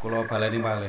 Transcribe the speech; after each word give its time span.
Kula 0.00 0.24
baleni 0.24 0.56
malih. 0.56 0.88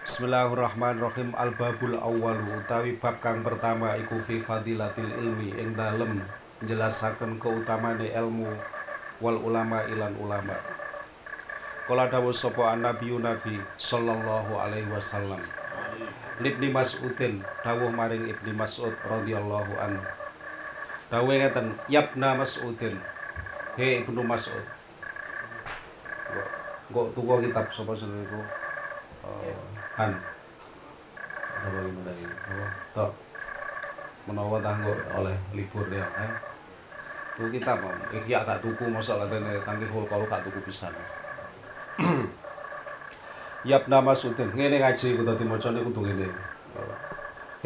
Bismillahirrahmanirrahim 0.00 1.36
Al-babul 1.36 2.00
awal 2.00 2.40
utawi 2.48 2.96
bab 2.96 3.20
kang 3.20 3.44
pertama 3.44 3.92
iku 4.00 4.16
fi 4.16 4.40
fadilatil 4.40 5.04
ilmi 5.20 5.52
ing 5.60 5.76
dalem 5.76 6.24
njelasaken 6.64 7.36
keutamane 7.36 8.08
ilmu 8.16 8.48
wal 9.20 9.36
ulama 9.36 9.84
ilan 9.92 10.16
ulama. 10.16 10.56
Kala 11.84 12.08
dawuh 12.08 12.32
sapa 12.32 12.72
nabi 12.80 13.12
nabi 13.20 13.60
sallallahu 13.76 14.64
alaihi 14.64 14.88
wasallam. 14.88 15.44
Ibni 16.40 16.72
Mas'udin 16.72 17.44
dawuh 17.60 17.92
maring 17.92 18.32
Ibni 18.32 18.56
Mas'ud 18.56 18.96
radhiyallahu 19.04 19.76
an. 19.76 19.92
Dawuh 21.12 21.36
ngeten, 21.36 21.68
Yabna 21.92 22.32
Mas'udin. 22.32 22.96
He 23.76 24.00
Ibnu 24.00 24.24
Mas'ud. 24.24 24.75
Kok 26.86 27.06
tuku 27.18 27.32
kitab 27.50 27.66
sapa? 27.74 27.92
Eh, 27.96 29.56
Han. 29.98 30.12
Apa 31.66 31.78
iki 31.82 31.98
iki? 31.98 32.26
Apa? 32.30 32.66
Tok. 32.94 33.10
Menawa 34.30 34.58
tanggo 34.62 34.94
oleh 35.18 35.34
libur 35.54 35.86
ya, 35.90 36.02
eh. 36.02 36.32
Tuku 37.34 37.58
kitab, 37.58 37.82
iki 38.14 38.34
gak 38.34 38.62
tuku 38.62 38.86
mosok 38.86 39.26
katene 39.26 39.58
tangki 39.66 39.86
hul 39.90 40.06
kalau 40.06 40.26
gak 40.30 40.46
tuku 40.46 40.62
pisan. 40.62 40.94
Yabna 43.70 43.98
Mas'udin, 43.98 44.54
ngene 44.54 44.78
ngaji 44.78 45.18
iku 45.18 45.26
dadi 45.26 45.42
macane 45.42 45.82
kudu 45.82 46.06
ngene. 46.06 46.30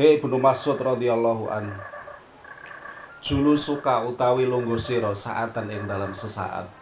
He 0.00 0.16
Ibnu 0.16 0.40
Mas'ud 0.40 0.80
radhiyallahu 0.80 1.52
an. 1.52 1.68
Julu 3.20 3.52
suka 3.52 4.00
utawi 4.08 4.48
lungguh 4.48 4.80
sira 4.80 5.12
saatan 5.12 5.68
ing 5.68 5.84
dalam 5.84 6.16
sesaat. 6.16 6.79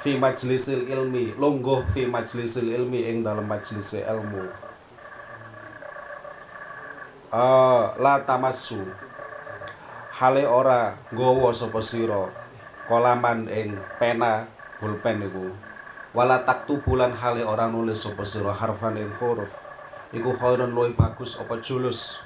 Fi 0.00 0.16
majlisil 0.16 0.88
ilmi, 0.88 1.36
lungguh 1.36 1.84
fi 1.92 2.08
majlisil 2.08 2.72
ilmi 2.72 3.04
ing 3.04 3.20
dalam 3.20 3.44
majlis 3.44 4.00
ilmu. 4.00 4.48
Ah, 7.28 7.92
la 8.00 8.24
tamassu. 8.24 8.80
Hale 10.16 10.48
ora 10.48 10.96
nggawa 11.12 11.52
sapa 11.52 11.84
sira 11.84 12.32
kolaman 12.88 13.46
ing 13.52 13.76
pena 14.00 14.48
pulpen 14.80 15.20
iku. 15.20 15.52
Wala 16.16 16.48
taktubulan 16.48 17.12
hale 17.14 17.44
ora 17.44 17.68
nulis 17.68 18.00
sapa 18.00 18.24
sira 18.24 18.56
harfan 18.56 18.96
ing 18.96 19.12
huruf. 19.20 19.60
Iku 20.16 20.32
khairun 20.34 20.74
luwih 20.74 20.96
bagus 20.96 21.36
apa 21.36 21.60
julus. 21.62 22.18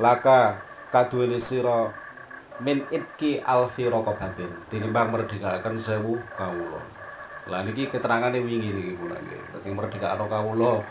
Laka 0.00 0.62
kaduwene 0.94 1.36
sira 1.36 1.92
min 2.60 2.84
itki 2.92 3.40
alfi 3.40 3.88
raqabatin 3.88 4.52
tinimbang 4.68 5.08
merdekakan 5.08 5.80
sewu 5.80 6.20
kawula. 6.36 6.80
Lah 7.48 7.64
niki 7.64 7.88
keterangane 7.88 8.44
wingi 8.44 8.70
niki 8.70 8.92
pun 8.94 9.16
nggih. 9.16 9.40
Dadi 9.56 9.70
merdekakno 9.72 10.28
kawula 10.28 10.84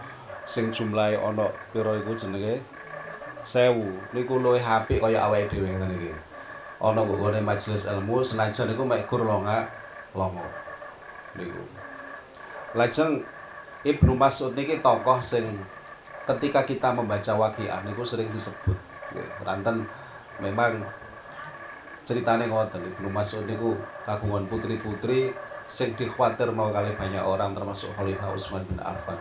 sing 0.50 0.74
jumlahe 0.74 1.14
ana 1.14 1.46
pira 1.70 1.94
iku 2.02 2.18
jenenge 2.18 2.66
sewu. 3.46 4.02
Niku 4.18 4.42
luwih 4.42 4.66
apik 4.66 4.98
kaya 4.98 5.30
awake 5.30 5.54
dhewe 5.54 5.70
ngene 5.70 5.94
iki. 5.94 6.12
Ana 6.82 7.06
ngene 7.06 7.40
majelis 7.46 7.86
ilmu 7.86 8.26
senajan 8.26 8.74
niku 8.74 8.82
mek 8.82 9.06
gur 9.06 9.22
longa 9.22 9.70
longo. 10.18 10.46
Niku. 11.38 11.62
Lajeng 12.74 13.22
Ibnu 13.86 14.18
Mas'ud 14.18 14.58
niki 14.58 14.82
tokoh 14.84 15.22
sing 15.22 15.46
ketika 16.26 16.66
kita 16.66 16.92
membaca 16.92 17.32
waqiah 17.38 17.86
niku 17.86 18.02
sering 18.02 18.28
disebut. 18.34 18.76
Nggih, 19.14 19.30
ranten 19.46 19.86
memang 20.42 20.82
ceritane 22.10 22.50
ngoten 22.50 22.82
Ibnu 22.82 23.14
Mas'ud 23.14 23.46
niku 23.46 23.78
kagungan 24.02 24.50
putri-putri 24.50 25.30
sing 25.70 25.94
dikhawatirno 25.94 26.74
kali 26.74 26.98
banyak 26.98 27.22
orang 27.22 27.54
termasuk 27.54 27.94
Khalifah 27.94 28.34
Utsman 28.34 28.66
bin 28.66 28.82
Affan. 28.82 29.14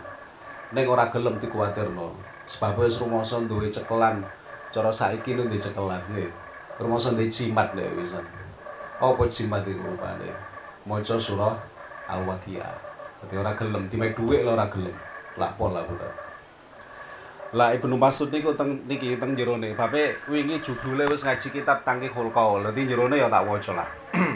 Ning 0.73 0.89
ora 0.89 1.05
gelem 1.13 1.37
dikuwatirno. 1.37 2.17
Sebab 2.49 2.81
wis 2.81 2.97
rumangsa 2.97 3.37
duwe 3.45 3.69
cekelan. 3.69 4.25
Cara 4.73 4.89
saiki 4.89 5.37
nu 5.37 5.45
duwe 5.45 5.61
cekelan 5.61 6.01
nggih. 6.09 6.33
Rumangsa 6.81 7.13
duwe 7.13 7.29
jimat 7.29 7.77
nek 7.77 7.93
wisan. 7.93 8.25
Apa 8.97 9.21
jimat 9.29 9.61
iku 9.69 9.85
rupane? 9.93 10.33
Maca 10.89 11.13
surah 11.21 11.53
Al-Waqiah. 12.09 12.73
Dadi 13.21 13.35
ora 13.37 13.53
gelem 13.53 13.85
dimek 13.85 14.17
dhuwit 14.17 14.41
lho 14.41 14.57
ora 14.57 14.65
gelem. 14.65 14.97
Lak 15.37 15.53
pol 15.61 15.77
lah 15.77 15.85
bukan. 15.85 16.28
Lah 17.49 17.73
Ibnu 17.73 17.97
Mas'ud 17.97 18.29
niku 18.29 18.53
teng 18.53 18.85
niki 18.85 19.17
teng 19.17 19.33
jerone. 19.33 19.73
Bape 19.73 20.17
wingi 20.29 20.61
judule 20.61 21.09
wis 21.09 21.25
ngaji 21.25 21.47
kitab 21.49 21.81
Tangkihul 21.81 22.29
Qaul. 22.29 22.61
Dadi 22.69 22.85
jerone 22.85 23.17
ya 23.17 23.25
tak 23.25 23.49
waca 23.49 23.71
lah. 23.73 23.89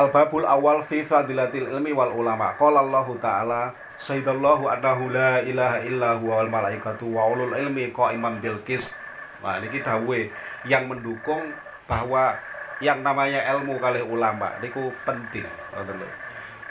Al-babul 0.00 0.46
awal 0.46 0.86
fi 0.86 1.02
fadilatil 1.02 1.66
ilmi 1.66 1.90
wal 1.90 2.14
ulama. 2.14 2.54
Qala 2.54 2.86
Allah 2.86 3.06
Ta'ala 3.18 3.62
Sayyidallahu 4.00 4.64
annahu 4.64 5.12
la 5.12 5.44
ilaha 5.44 5.84
illa 5.84 6.16
huwa 6.16 6.40
wal 6.40 6.48
malaikatu 6.48 7.04
wa 7.12 7.28
ulul 7.28 7.52
ilmi 7.52 7.92
qaiman 7.92 8.40
bil 8.40 8.56
qist. 8.64 8.96
Nah, 9.44 9.60
niki 9.60 9.84
dawuhe 9.84 10.32
yang 10.64 10.88
mendukung 10.88 11.52
bahwa 11.84 12.32
yang 12.80 13.04
namanya 13.04 13.44
ilmu 13.52 13.76
kali 13.76 14.00
ulama 14.00 14.56
niku 14.64 14.88
penting. 15.04 15.44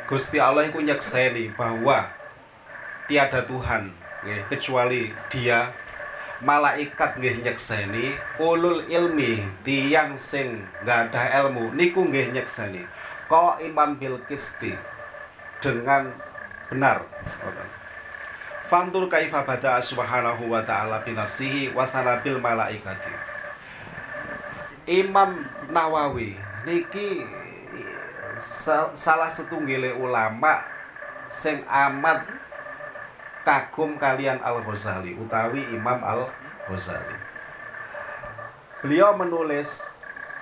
Gusti 0.10 0.42
Allah 0.42 0.66
iku 0.66 0.81
nyekseni 0.81 1.54
bahwa 1.54 2.10
tiada 3.09 3.42
Tuhan 3.44 3.90
nggih 4.24 4.46
kecuali 4.53 5.09
Dia. 5.34 5.74
Malaikat 6.40 7.20
nggih 7.20 7.44
nyekseni 7.44 8.16
ulul 8.40 8.88
ilmi 8.88 9.44
tiang 9.68 10.16
sing 10.16 10.64
ada 10.88 11.28
ilmu 11.44 11.75
niku 11.75 12.08
nggih 12.08 12.31
nyekseni. 12.31 12.80
Kok 13.28 13.59
imam 13.59 14.00
bil 14.00 14.24
kisti 14.24 14.72
dengan 15.59 16.08
benar? 16.72 17.03
Fantur 18.72 19.12
kaifa 19.12 19.44
bada 19.44 19.84
subhanahu 19.84 20.48
wa 20.48 20.64
ta'ala 20.64 21.03
binafsihi 21.03 21.75
wasanabil 21.75 22.40
malaikati. 22.40 23.12
Imam 24.88 25.44
Nawawi 25.75 26.40
niki 26.64 27.28
salah 28.96 29.28
setunggile 29.28 29.92
ulama 29.92 30.64
sing 31.28 31.59
amat 31.68 32.39
kagum 33.48 33.96
kalian 33.96 34.40
Al 34.44 34.62
Ghazali 34.64 35.16
utawi 35.16 35.64
Imam 35.72 36.00
Al 36.04 36.28
Ghazali. 36.68 37.18
Beliau 38.84 39.16
menulis 39.20 39.92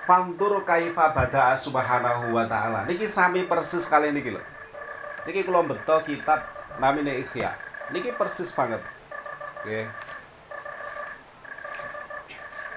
Fantur 0.08 0.64
kaifa 0.64 1.12
bada'a 1.12 1.52
subhanahu 1.52 2.32
wa 2.32 2.48
ta'ala. 2.48 2.88
Niki 2.88 3.04
sami 3.04 3.44
persis 3.44 3.84
kali 3.84 4.08
niki 4.08 4.32
lho. 4.32 4.40
Niki 5.28 5.44
kula 5.44 5.60
beto 5.68 6.00
kitab 6.08 6.40
namine 6.80 7.20
Ikhya. 7.20 7.52
Niki 7.92 8.16
persis 8.16 8.48
banget. 8.56 8.80
Oke 9.60 9.84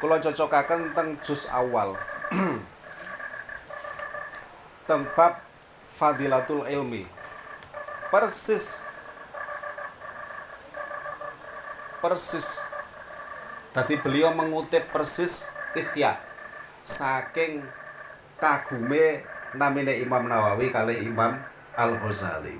Kula 0.03 0.19
cocokaken 0.19 0.91
teng 0.97 1.15
juz 1.23 1.47
awal. 1.53 1.93
Teng 4.89 5.05
bab 5.15 5.39
Fadilatul 5.87 6.65
Ilmi. 6.67 7.05
Persis 8.11 8.83
persis 12.01 12.65
Tadi 13.71 13.95
beliau 14.03 14.35
mengutip 14.35 14.83
persis 14.91 15.47
Ikhya 15.71 16.19
saking 16.83 17.63
kagume 18.35 19.23
namine 19.55 20.01
Imam 20.03 20.27
Nawawi 20.27 20.67
kali 20.67 21.07
Imam 21.07 21.39
Al 21.79 21.95
Ghazali. 21.95 22.57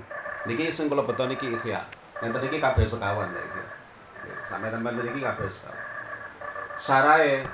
Niki 0.48 0.72
sing 0.72 0.88
kula 0.88 1.04
beto 1.04 1.28
niki 1.28 1.52
Ikhya. 1.52 1.84
Enten 2.24 2.40
niki 2.40 2.56
kabeh 2.62 2.86
sekawan 2.86 3.28
lho 3.28 3.42
iki. 3.44 3.62
Sampe 4.48 4.72
teman 4.72 4.96
niki 4.96 5.20
kabeh 5.20 5.44
sekawan. 5.44 5.80
Sarae 6.80 7.44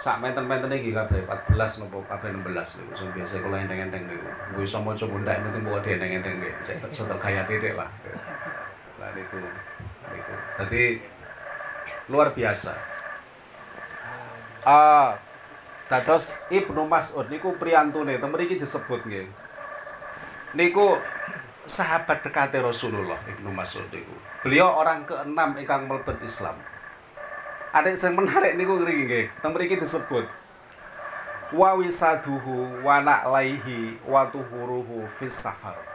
sak 0.00 0.24
menten-menten 0.24 0.72
iki 0.72 0.96
kabeh 0.96 1.20
14 1.28 1.84
nopo 1.84 2.00
kabeh 2.08 2.32
16 2.32 2.80
niku 2.80 2.92
sing 2.96 3.08
biasa 3.12 3.44
kula 3.44 3.60
enteng-enteng 3.60 4.08
niku. 4.08 4.24
Mbok 4.56 4.64
iso 4.64 4.80
maca 4.80 5.04
bundak 5.04 5.36
penting 5.44 5.62
mbok 5.68 5.84
enteng-enteng. 5.84 6.34
Cek 6.64 6.80
setel 6.96 7.20
gaya 7.20 7.44
titik 7.44 7.76
lah. 7.76 7.92
Lah 8.96 9.10
niku 9.12 9.36
Dadi 10.60 11.00
luar 12.12 12.36
biasa. 12.36 12.76
Ah, 14.60 15.16
dados 15.88 16.36
Ibnu 16.52 16.84
Mas'ud 16.84 17.24
niku 17.32 17.56
priyantune 17.56 18.20
teng 18.20 18.28
mriki 18.28 18.60
disebut 18.60 19.00
nggih. 19.08 19.24
Niku 20.52 21.00
sahabat 21.64 22.20
dekate 22.20 22.60
Rasulullah 22.60 23.16
Ibnu 23.24 23.48
Mas'ud 23.56 23.88
niku. 23.88 24.12
Beliau 24.44 24.68
orang 24.76 25.08
keenam 25.08 25.56
ingkang 25.56 25.88
mlebet 25.88 26.20
Islam. 26.28 26.60
Ada 27.72 27.96
yang 27.96 28.20
menarik 28.20 28.52
niku 28.60 28.76
ngriki 28.76 29.02
nggih. 29.08 29.26
Teng 29.40 29.56
mriki 29.56 29.80
disebut 29.80 30.28
wa 31.56 31.72
wisaduhu 31.80 32.84
wa 32.84 33.00
na'laihi 33.00 33.96
wa 34.04 34.28
tuhuruhu 34.28 35.08
fis 35.08 35.32
safar. 35.32 35.89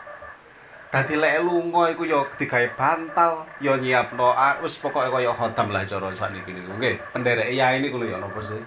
Dadi 0.96 1.20
lek 1.20 1.44
lunga 1.44 1.92
iku 1.92 2.08
ya 2.08 2.24
digawe 2.40 2.72
bantal, 2.80 3.44
ya 3.60 3.76
nyiapno 3.76 4.32
wis 4.64 4.80
pokoke 4.80 5.12
kaya 5.12 5.28
khotam 5.36 5.76
lah 5.76 5.84
cara 5.84 6.08
sakniki 6.08 6.56
niku. 6.56 6.72
Nggih, 6.80 6.96
penderek 7.12 7.52
yai 7.52 7.84
niku 7.84 8.00
lho 8.00 8.16
ya 8.16 8.18
napa 8.24 8.40
sih? 8.40 8.64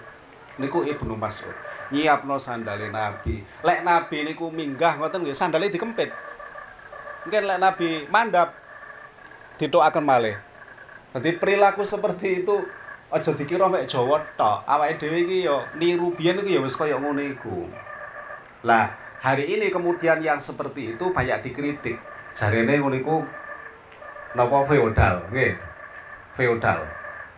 Niku 0.61 0.85
Ibnu 0.85 1.17
Mas'ud. 1.17 1.57
nyiapno 1.89 2.37
sandale 2.37 2.93
nabi 2.93 3.41
lek 3.65 3.81
nabi 3.81 4.17
niku 4.21 4.53
minggah 4.53 5.01
ngoten 5.01 5.25
nggih 5.25 5.37
sandale 5.37 5.73
dikempit 5.73 6.13
mungkin 7.25 7.43
lek 7.49 7.59
nabi 7.59 8.05
mandap 8.13 8.53
ditokaken 9.57 10.05
malih 10.05 10.37
dadi 11.13 11.33
perilaku 11.33 11.81
seperti 11.81 12.45
itu 12.45 12.55
aja 13.09 13.33
dikira 13.33 13.65
mek 13.65 13.89
Jawa 13.89 14.21
tok 14.37 14.69
awake 14.69 15.01
dhewe 15.01 15.25
iki 15.25 15.49
ya 15.49 15.57
niru 15.81 16.13
biyen 16.13 16.37
iku 16.45 16.49
ya 16.49 16.61
wis 16.61 16.77
kaya 16.77 17.01
ngono 17.01 17.25
iku 17.25 17.65
lah 18.61 18.93
hari 19.25 19.49
ini 19.49 19.73
kemudian 19.73 20.21
yang 20.21 20.37
seperti 20.37 20.93
itu 20.93 21.09
banyak 21.09 21.41
dikritik 21.41 21.97
jarene 22.33 22.79
ngono 22.79 22.95
iku 22.97 23.15
napa 24.37 24.57
feodal? 24.65 25.25
Nggih. 25.33 25.53
Feodal. 26.33 26.79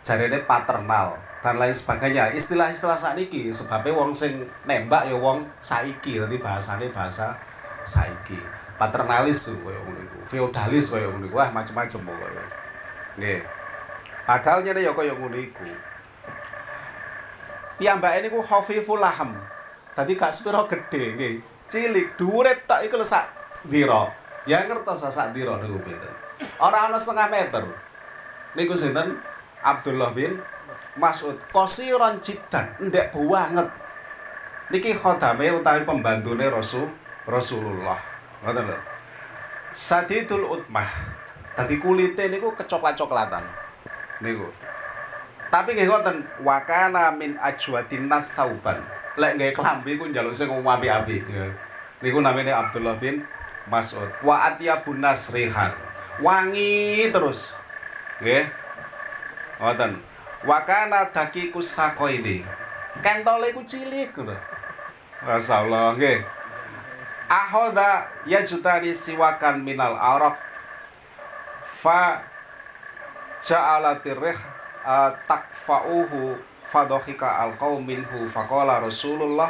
Jarene 0.01 0.43
paternal 0.43 1.15
dan 1.41 1.57
lain 1.57 1.73
sebagainya. 1.73 2.31
Istilah-istilah 2.37 2.97
saat 2.97 3.17
ini 3.17 3.49
sebabnya 3.49 3.97
wong 3.97 4.13
sing 4.13 4.45
nembak 4.69 5.09
ya 5.09 5.17
wong 5.17 5.45
saiki 5.59 6.21
tadi 6.21 6.37
bahasane 6.37 6.93
bahasa 6.93 7.33
saiki. 7.81 8.37
Paternalis 8.77 9.49
kaya 9.61 9.77
ngono 9.77 9.99
iku 10.01 10.19
feodalis 10.25 10.89
kaya 10.89 11.05
ngono 11.09 11.29
wah 11.33 11.49
macam-macam 11.53 11.99
pokoke 12.01 12.43
nggih. 13.17 13.41
Padahal 14.25 14.65
nyene 14.65 14.81
ya 14.85 14.93
kaya 14.93 15.13
ngono 15.13 15.37
iku. 15.37 15.65
Piyambake 17.81 18.21
niku 18.21 18.41
khafiful 18.45 19.01
laham 19.01 19.33
dadi 19.97 20.13
gak 20.13 20.33
sepiro 20.33 20.69
gedhe 20.69 21.17
nggih. 21.17 21.35
Cilik 21.65 22.17
dhuwure 22.17 22.53
tok 22.69 22.85
iku 22.85 23.01
sak 23.01 23.25
dira 23.65 24.20
ya 24.49 24.65
ngertos 24.65 25.05
sak 25.07 25.33
dira 25.35 25.57
niku 25.61 25.77
pinten 25.85 26.13
Ora 26.61 26.89
ana 26.89 26.97
setengah 26.97 27.27
meter. 27.29 27.63
Niku 28.57 28.73
sinten? 28.73 29.17
Abdullah 29.61 30.09
bin 30.13 30.41
Mas'ud. 30.97 31.37
Qasiran 31.53 32.17
jiddan, 32.17 32.65
ndek 32.81 33.13
banget. 33.13 33.69
Niki 34.73 34.97
khodame 34.97 35.51
utawi 35.53 35.85
pembantune 35.85 36.49
Rasul 36.49 36.89
Rasulullah. 37.29 37.99
Ngoten 38.41 38.63
lho. 38.71 38.77
Sadidul 39.71 40.47
utmah. 40.49 40.87
Dadi 41.53 41.77
kulite 41.77 42.31
niku 42.31 42.55
kecoklat-coklatan. 42.57 43.43
Niku. 44.23 44.47
Tapi 45.51 45.75
nggih 45.75 45.87
ngoten, 45.91 46.17
wakana 46.47 47.11
min 47.11 47.35
ajwadin 47.35 48.07
nas 48.07 48.31
sauban. 48.31 48.79
Lek 49.19 49.35
nggih 49.37 49.51
klambi 49.51 49.99
ku 49.99 50.07
njaluk 50.07 50.33
sing 50.33 50.47
apik-apik. 50.47 51.27
Niku 52.01 52.17
namanya 52.23 52.65
Abdullah 52.65 52.95
bin 52.97 53.21
Mas'ud. 53.69 54.09
Wa 54.25 54.53
atyabun 54.53 55.03
nasrihan 55.03 55.75
wangi 56.21 57.09
terus. 57.13 57.53
Nggih. 58.21 58.49
Ngoten. 59.61 59.91
Wa 60.41 60.65
kana 60.65 61.09
dakikus 61.13 61.69
sakoini 61.69 62.41
kentole 62.99 63.53
iku 63.53 63.61
cilik 63.63 64.11
ngono. 64.17 64.35
Masyaallah 65.23 65.95
nggih. 65.95 66.19
Ahoda 67.31 68.11
yajtani 68.27 68.91
siwakan 68.91 69.63
minal 69.63 69.95
arab. 69.95 70.35
Fa 71.81 72.21
ja'alatir 73.41 74.19
rih 74.21 74.37
uh, 74.85 75.09
takfa'uhu 75.25 76.37
fadhika 76.67 77.41
alqaum 77.47 77.81
minhu 77.81 78.29
faqala 78.29 78.83
rasulullah 78.83 79.49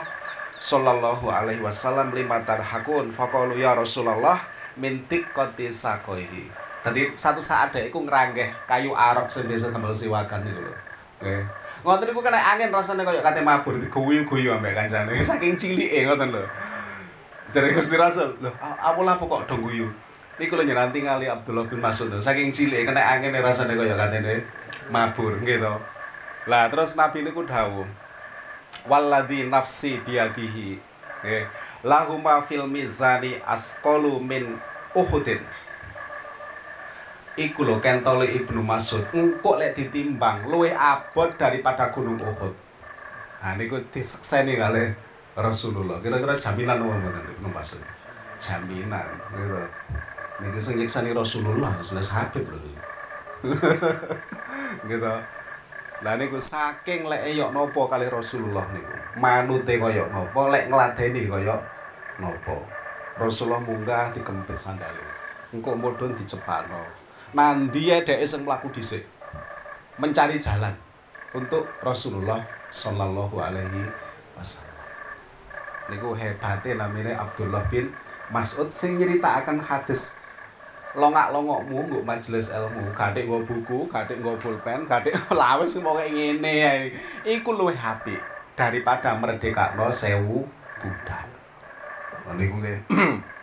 sallallahu 0.61 1.25
alaihi 1.25 1.65
wasallam 1.65 2.13
lima 2.13 2.45
tarhakun. 2.45 3.09
Faqalu 3.09 3.57
ya 3.57 3.73
rasulullah 3.73 4.37
mintik 4.77 5.33
koti 5.33 5.73
sakoihi 5.73 6.61
tadi 6.81 7.13
satu 7.13 7.39
saat 7.39 7.73
deh 7.73 7.87
aku 7.87 8.01
ngeranggeh 8.05 8.49
kayu 8.65 8.97
arok 8.97 9.29
sing 9.29 9.45
biasa 9.45 9.69
tambal 9.69 9.93
siwakan 9.93 10.41
itu 10.45 10.61
loh. 10.61 10.77
Eh 11.21 11.43
ngoten 11.81 12.13
niku 12.13 12.21
kena 12.21 12.37
angin 12.37 12.69
rasanya 12.69 13.05
kayak 13.05 13.25
kate 13.25 13.41
mabur 13.41 13.73
guyu-guyu 13.77 14.53
ambek 14.53 14.73
kancane. 14.73 15.13
Saking 15.29 15.57
cilike 15.57 16.05
ngoten 16.09 16.33
lho. 16.33 16.43
Jare 17.53 17.69
Gusti 17.77 17.95
Rasul 17.97 18.33
lho 18.41 18.49
apola 18.61 19.17
kok 19.17 19.45
do 19.45 19.55
guyu? 19.61 19.87
Niku 20.41 20.57
lho 20.57 20.65
nyeranti 20.65 21.05
ngali 21.05 21.29
Abdullah 21.29 21.69
bin 21.69 21.77
Mas'ud 21.77 22.09
saking 22.17 22.49
cilike 22.49 22.89
kena 22.89 23.01
angin 23.13 23.37
rasane 23.37 23.77
kaya 23.77 23.93
katene 23.93 24.41
mabur 24.89 25.37
nggih 25.37 25.61
to. 25.61 25.73
Lah 26.49 26.65
terus 26.73 26.97
Nabi 26.97 27.21
niku 27.21 27.45
dawuh 27.45 27.85
walladzi 28.89 29.45
nafsi 29.45 30.01
biadihi 30.01 30.79
nggih 31.21 31.45
lahuma 31.85 32.41
fil 32.41 32.65
mizani 32.69 33.37
asqalu 33.45 34.21
min 34.21 34.57
uhudin. 34.93 35.41
Iku 37.37 37.63
lho 37.63 37.79
kentole 37.79 38.27
Ibnu 38.27 38.59
Mas'ud. 38.61 39.07
Engko 39.15 39.55
lek 39.55 39.73
ditimbang 39.73 40.45
luwih 40.51 40.75
abot 40.75 41.31
daripada 41.39 41.89
gunung 41.89 42.19
Uhud. 42.19 42.53
Nah 43.41 43.55
niku 43.55 43.79
disekseni 43.89 44.59
kali 44.59 44.91
Rasulullah. 45.39 46.03
Kira-kira 46.03 46.35
jaminan 46.35 46.83
apa 46.83 46.91
mboten 46.91 47.23
Ibnu 47.39 47.49
Mas'ud? 47.55 47.81
Jaminan 48.37 49.07
gitu. 49.31 49.63
Niku 50.43 50.59
sing 50.59 50.75
nyiksani 50.75 51.15
Rasulullah 51.15 51.71
jelas 51.81 52.11
Habib 52.11 52.45
lho. 52.45 52.59
Gitu 54.91 55.13
Lah 56.01 56.17
niku 56.17 56.41
saking 56.41 57.05
lek 57.05 57.29
eyok 57.29 57.53
nopo 57.53 57.85
kali 57.85 58.09
Rasulullah 58.09 58.65
niku. 58.73 59.21
Manute 59.21 59.77
kaya 59.77 60.09
nopo, 60.09 60.49
lek 60.49 60.65
ngladeni 60.65 61.29
kaya 61.29 61.55
nopo. 62.17 62.57
Rasulullah 63.21 63.61
munggah 63.61 64.09
dikempit 64.09 64.57
sandale. 64.57 65.05
Engko 65.53 65.77
mudhun 65.77 66.17
dicepakno. 66.17 66.81
Nandi 67.37 67.93
dheke 67.93 68.25
sing 68.25 68.41
mlaku 68.41 68.73
dhisik. 68.73 69.05
Mencari 70.01 70.41
jalan 70.41 70.73
untuk 71.37 71.69
Rasulullah 71.85 72.41
sallallahu 72.73 73.37
alaihi 73.37 73.85
wasallam. 74.33 74.73
Niku 75.93 76.17
hebate 76.17 76.73
namine 76.73 77.13
Abdullah 77.13 77.61
bin 77.69 77.93
Mas'ud 78.31 78.71
sing 78.71 78.95
nyritakaken 78.97 79.59
hadis 79.59 80.20
longak-longokmu 80.91 81.87
nggo 81.87 81.99
majelis 82.03 82.51
ilmu, 82.51 82.91
gathik 82.91 83.23
nggo 83.23 83.39
buku, 83.47 83.87
gathik 83.87 84.19
nggo 84.19 84.35
pulpen, 84.35 84.83
gathik 84.83 85.15
lawes 85.39 85.79
pokoke 85.79 86.11
ngene 86.11 86.53
ae. 86.67 86.91
Iku 87.23 87.55
luwih 87.55 87.79
apik 87.79 88.19
daripada 88.59 89.15
merdekakno 89.15 89.87
sewu 89.89 90.43
budak. 90.83 91.25
Niku 92.35 92.55
nggih. 92.59 92.79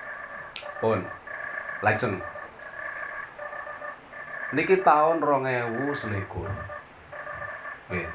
Pun. 0.81 1.01
Lajeng. 1.81 2.21
Niki 4.53 4.81
tahun 4.81 5.21
2000 5.21 5.93
selikur. 5.93 6.49
Nggih. 7.93 8.09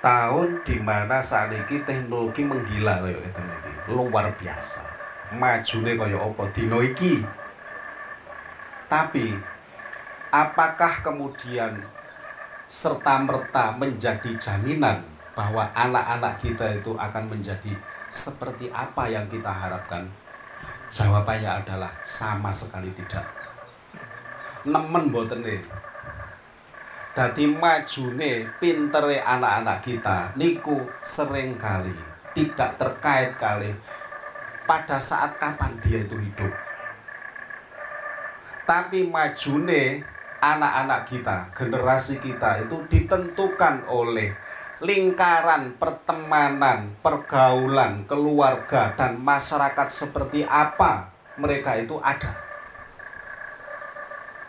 Tahun 0.00 0.64
di 0.64 0.76
mana 0.80 1.20
saat 1.20 1.52
ini 1.52 1.76
teknologi 1.84 2.40
menggila 2.40 3.04
kaya 3.04 3.16
ngeten 3.20 3.44
iki. 3.44 3.72
Luar 3.92 4.32
biasa. 4.32 4.84
Majune 5.36 5.92
kaya 5.96 6.16
apa 6.16 6.44
dina 6.56 6.80
iki? 6.80 7.20
Tapi 8.90 9.30
apakah 10.34 10.98
kemudian 11.06 11.78
serta-merta 12.66 13.78
menjadi 13.78 14.34
jaminan 14.34 14.98
bahwa 15.38 15.70
anak-anak 15.78 16.42
kita 16.42 16.74
itu 16.74 16.98
akan 16.98 17.30
menjadi 17.30 17.70
seperti 18.10 18.66
apa 18.74 19.06
yang 19.06 19.30
kita 19.30 19.46
harapkan? 19.46 20.10
Jawabannya 20.90 21.62
adalah 21.62 21.94
sama 22.02 22.50
sekali 22.50 22.90
tidak. 22.90 23.22
Nemen 24.66 25.14
boten 25.14 25.46
nih. 25.46 25.62
Dadi 27.14 27.46
majune 27.46 28.50
pintere 28.58 29.22
anak-anak 29.22 29.86
kita 29.86 30.34
niku 30.34 30.82
sering 30.98 31.54
kali 31.54 31.94
tidak 32.34 32.78
terkait 32.78 33.34
kali 33.38 33.70
pada 34.66 35.02
saat 35.02 35.34
kapan 35.38 35.74
dia 35.82 36.06
itu 36.06 36.14
hidup 36.14 36.69
tapi 38.70 39.02
majune 39.02 40.06
anak-anak 40.38 41.02
kita, 41.10 41.50
generasi 41.58 42.22
kita 42.22 42.62
itu 42.62 42.78
ditentukan 42.86 43.90
oleh 43.90 44.30
lingkaran 44.78 45.74
pertemanan, 45.74 46.94
pergaulan, 47.02 48.06
keluarga 48.06 48.94
dan 48.94 49.18
masyarakat 49.18 49.90
seperti 49.90 50.46
apa 50.46 51.10
mereka 51.42 51.82
itu 51.82 51.98
ada. 51.98 52.30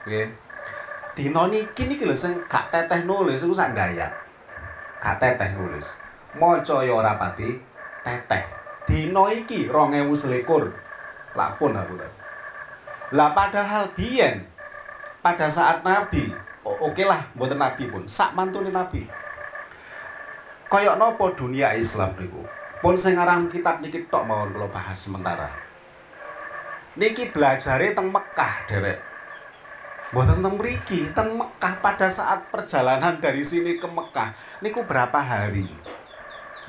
Oke. 0.06 0.30
Dino 1.18 1.50
niki 1.50 1.90
niki 1.90 2.06
lho 2.06 2.14
sing 2.14 2.46
gak 2.46 2.70
teteh 2.70 3.02
nulis 3.10 3.42
iku 3.42 3.58
sak 3.58 3.74
gaya. 3.74 4.14
Gak 5.02 5.18
teteh 5.18 5.50
nulis. 5.58 5.98
Maca 6.38 6.86
ya 6.86 6.94
ora 6.94 7.18
pati 7.18 7.58
teteh. 8.06 8.46
Dino 8.86 9.34
iki 9.34 9.66
2021. 9.66 10.46
Lapun 11.34 11.74
aku. 11.74 12.21
Lah 13.12 13.36
padahal 13.36 13.92
biyen 13.92 14.48
pada 15.20 15.52
saat 15.52 15.84
Nabi, 15.84 16.32
oke 16.64 17.04
lah 17.04 17.28
buatan 17.36 17.60
Nabi 17.60 17.92
pun, 17.92 18.08
sak 18.08 18.34
mantune 18.34 18.72
Nabi. 18.72 19.04
Koyok 20.72 20.96
nopo 20.96 21.36
dunia 21.36 21.76
Islam 21.76 22.16
niku. 22.16 22.40
Pun 22.80 22.96
sing 22.96 23.20
aran 23.20 23.52
kitab 23.52 23.84
niki 23.84 24.08
tok 24.08 24.24
mawon 24.26 24.56
kula 24.56 24.72
bahas 24.72 24.98
sementara. 24.98 25.52
Niki 26.96 27.30
belajare 27.30 27.94
teng 27.94 28.10
Mekah, 28.10 28.54
Derek. 28.66 29.00
Mboten 30.16 30.40
teng 30.40 30.56
mriki, 30.56 31.12
teng 31.12 31.36
Mekah 31.36 31.84
pada 31.84 32.08
saat 32.08 32.48
perjalanan 32.50 33.20
dari 33.20 33.44
sini 33.44 33.78
ke 33.78 33.86
Mekah 33.86 34.34
niku 34.64 34.88
berapa 34.88 35.20
hari? 35.20 35.68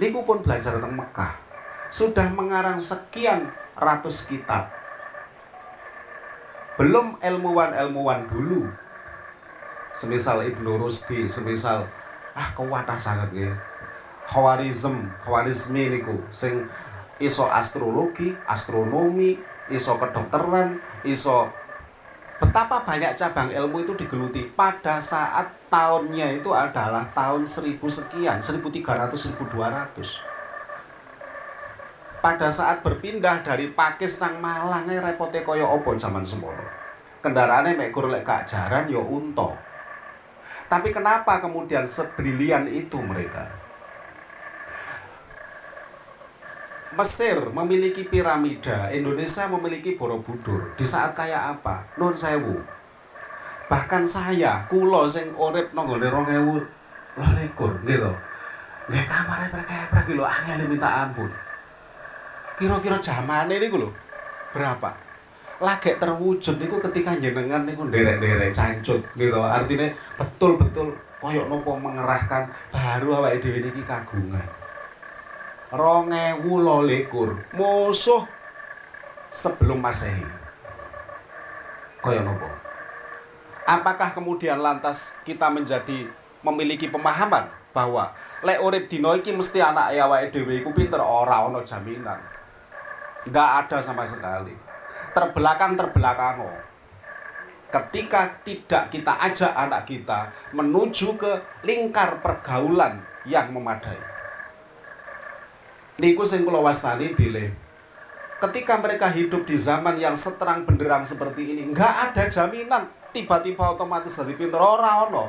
niku 0.01 0.25
pun 0.25 0.41
belajar 0.41 0.81
tentang 0.81 0.97
Mekah 0.97 1.37
sudah 1.93 2.33
mengarang 2.33 2.81
sekian 2.81 3.53
ratus 3.77 4.25
kitab 4.25 4.73
belum 6.81 7.21
ilmuwan-ilmuwan 7.21 8.33
dulu. 8.33 8.65
Semisal 9.93 10.49
Ibnu 10.49 10.81
Rusdi 10.81 11.29
semisal 11.29 11.85
ah 12.33 12.49
kuwatah 12.57 12.97
sangat 12.97 13.29
ya 13.37 13.53
Khawarizm 14.25 15.05
Khawarizmi 15.21 15.93
niku 15.93 16.17
sing 16.33 16.65
iso 17.21 17.45
astrologi 17.45 18.33
astronomi 18.49 19.37
iso 19.69 20.01
kedokteran 20.01 20.81
iso 21.05 21.53
betapa 22.41 22.83
banyak 22.89 23.15
cabang 23.15 23.53
ilmu 23.55 23.87
itu 23.87 23.93
digeluti. 23.95 24.49
Pada 24.51 24.99
saat 24.99 25.53
tahunnya 25.71 26.43
itu 26.43 26.51
adalah 26.51 27.07
tahun 27.15 27.47
1000 27.47 27.79
sekian 27.79 28.43
1300 28.43 28.83
1200 29.39 30.32
pada 32.23 32.49
saat 32.55 32.87
berpindah 32.87 33.43
dari 33.43 33.67
Pakis 33.75 34.23
nang 34.23 34.39
Malang 34.39 34.87
repotnya 34.87 35.43
kaya 35.43 35.67
opo 35.67 35.99
zaman 35.99 36.23
semono 36.23 36.63
kendaraannya 37.19 37.75
mek 37.75 37.91
lek 37.91 38.31
jaran 38.47 38.87
yo 38.87 39.03
unto 39.03 39.59
tapi 40.71 40.95
kenapa 40.95 41.43
kemudian 41.43 41.85
sebrilian 41.85 42.71
itu 42.71 42.97
mereka 43.03 43.63
Mesir 46.93 47.49
memiliki 47.49 48.05
piramida, 48.05 48.93
Indonesia 48.93 49.49
memiliki 49.49 49.97
Borobudur. 49.97 50.77
Di 50.77 50.85
saat 50.85 51.17
kayak 51.17 51.57
apa? 51.57 51.89
Nun 51.97 52.13
sewu. 52.13 52.61
Bahkan 53.73 54.05
saya, 54.05 54.69
kulo 54.69 55.09
sing 55.09 55.33
urip 55.33 55.73
nang 55.73 55.89
gone 55.89 56.05
2021 56.05 57.89
gitu. 57.89 58.13
Nggih 58.93 59.05
kamare 59.09 59.49
prek-prek 59.49 60.07
lho 60.13 60.25
angel 60.29 60.69
minta 60.69 61.09
ampun. 61.09 61.33
Kira-kira 62.57 63.01
zamane 63.01 63.57
niku 63.57 63.81
lho 63.81 63.91
berapa? 64.53 64.93
Lagi 65.63 65.97
terwujud 65.97 66.59
niku 66.59 66.77
ketika 66.83 67.17
jenengan 67.17 67.65
niku 67.65 67.87
nderek-nderek. 67.89 68.51
cancut 68.53 69.01
gitu. 69.15 69.41
Artinya 69.41 69.89
betul-betul 70.19 70.93
koyok 71.23 71.47
nopo 71.49 71.79
mengerahkan 71.79 72.51
baru 72.75 73.23
awake 73.23 73.41
dhewe 73.41 73.63
niki 73.63 73.83
kagungan. 73.87 74.45
Rongewu 75.73 76.83
likur. 76.85 77.39
Musuh 77.57 78.27
sebelum 79.33 79.81
masehi. 79.81 80.27
Kaya 82.03 82.21
nopo? 82.21 82.51
Apakah 83.63 84.13
kemudian 84.13 84.59
lantas 84.59 85.17
kita 85.23 85.47
menjadi 85.49 86.11
memiliki 86.43 86.91
pemahaman 86.91 87.47
bahwa 87.71 88.11
lek 88.43 88.59
urip 88.61 88.91
dino 88.91 89.15
iki 89.15 89.31
mesti 89.31 89.63
anak 89.63 89.95
awake 89.95 90.35
dhewe 90.35 90.59
iku 90.61 90.75
pinter? 90.75 90.99
Ora 90.99 91.47
ana 91.47 91.63
jaminan 91.63 92.42
nggak 93.29 93.51
ada 93.67 93.79
sama 93.83 94.07
sekali. 94.07 94.55
Terbelakang 95.13 95.77
terbelakang 95.77 96.49
ketika 97.73 98.29
tidak 98.45 98.93
kita 98.93 99.17
ajak 99.17 99.53
anak 99.57 99.89
kita 99.89 100.29
menuju 100.53 101.17
ke 101.17 101.33
lingkar 101.65 102.21
pergaulan 102.21 103.01
yang 103.25 103.49
memadai. 103.53 103.97
Niku 106.01 106.25
sing 106.25 106.45
kula 106.45 106.61
wastani 106.61 107.13
bilih 107.13 107.53
ketika 108.43 108.75
mereka 108.83 109.07
hidup 109.07 109.47
di 109.47 109.55
zaman 109.55 109.95
yang 110.03 110.19
seterang 110.19 110.67
benderang 110.67 111.07
seperti 111.07 111.55
ini 111.55 111.63
nggak 111.71 112.11
ada 112.11 112.27
jaminan. 112.27 112.91
Tiba-tiba 113.13 113.77
otomatis 113.77 114.17
dari 114.17 114.35
pinter. 114.35 114.57
Ora 114.57 115.05
ono. 115.05 115.29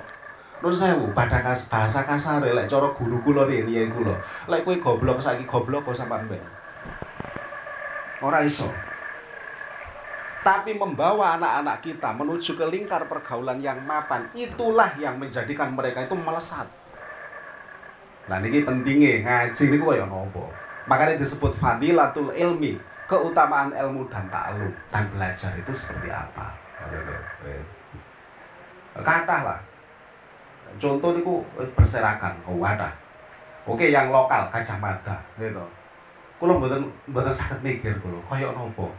Nun 0.63 0.71
bu 0.71 1.11
pada 1.11 1.43
kas, 1.43 1.67
bahasa 1.67 2.07
kasar 2.07 2.39
lek 2.39 2.71
cara 2.71 2.87
guru 2.95 3.19
kula 3.19 3.43
riyen 3.43 3.91
kula. 3.91 4.15
Lek 4.47 4.63
kowe 4.63 4.79
goblok 4.79 5.19
saiki 5.19 5.43
goblok 5.43 5.83
kok 5.83 5.99
ben. 6.07 6.39
Ora 8.23 8.39
iso. 8.47 8.71
Tapi 10.43 10.75
membawa 10.75 11.35
anak-anak 11.39 11.83
kita 11.83 12.15
menuju 12.15 12.55
ke 12.55 12.65
lingkar 12.67 13.07
pergaulan 13.07 13.59
yang 13.59 13.79
mapan, 13.83 14.27
itulah 14.35 14.91
yang 14.99 15.19
menjadikan 15.19 15.71
mereka 15.75 16.03
itu 16.03 16.15
melesat. 16.15 16.67
Nah 18.27 18.39
ini 18.39 18.63
pentingnya 18.63 19.23
ngaji 19.23 19.61
ini 19.67 19.77
kaya 19.79 20.07
nopo. 20.07 20.47
Makanya 20.87 21.19
disebut 21.19 21.51
fadilatul 21.51 22.31
ilmi, 22.35 22.75
keutamaan 23.07 23.71
ilmu 23.71 24.07
dan 24.11 24.27
ta'alum 24.27 24.71
dan 24.91 25.03
belajar 25.11 25.51
itu 25.55 25.71
seperti 25.71 26.11
apa. 26.11 26.55
Kata 28.99 29.37
lah. 29.47 29.59
Contoh 30.75 31.15
niku 31.15 31.43
berserakan, 31.75 32.35
oh 32.47 32.59
ada. 32.63 32.91
Oke, 33.63 33.91
yang 33.95 34.11
lokal 34.11 34.51
kacamata, 34.51 35.23
gitu. 35.39 35.63
Kulo 36.43 36.59
mboten 36.59 36.83
mboten 37.07 37.31
sakit 37.31 37.63
mikir 37.63 38.03
kulo, 38.03 38.19
kaya 38.27 38.51
nopo. 38.51 38.91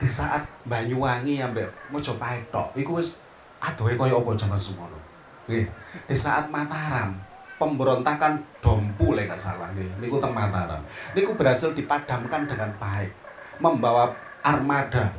Di 0.00 0.08
saat 0.08 0.40
Banyuwangi 0.64 1.36
ambek 1.36 1.68
Mojopahit 1.92 2.48
tok, 2.48 2.72
iku 2.80 2.96
wis 2.96 3.28
adohe 3.60 3.92
kaya 3.92 4.16
apa 4.16 4.32
zaman 4.32 4.56
semono. 4.56 4.96
Nggih. 5.44 5.68
Di 6.08 6.16
saat 6.16 6.48
Mataram, 6.48 7.12
pemberontakan 7.60 8.40
Dompu 8.64 9.12
lek 9.12 9.28
gak 9.28 9.36
salah 9.36 9.68
nih. 9.76 9.84
Niku 10.00 10.16
teng 10.16 10.32
Mataram. 10.32 10.80
Niku 11.12 11.36
berhasil 11.36 11.76
dipadamkan 11.76 12.48
dengan 12.48 12.72
baik. 12.80 13.12
Membawa 13.60 14.08
armada 14.40 15.12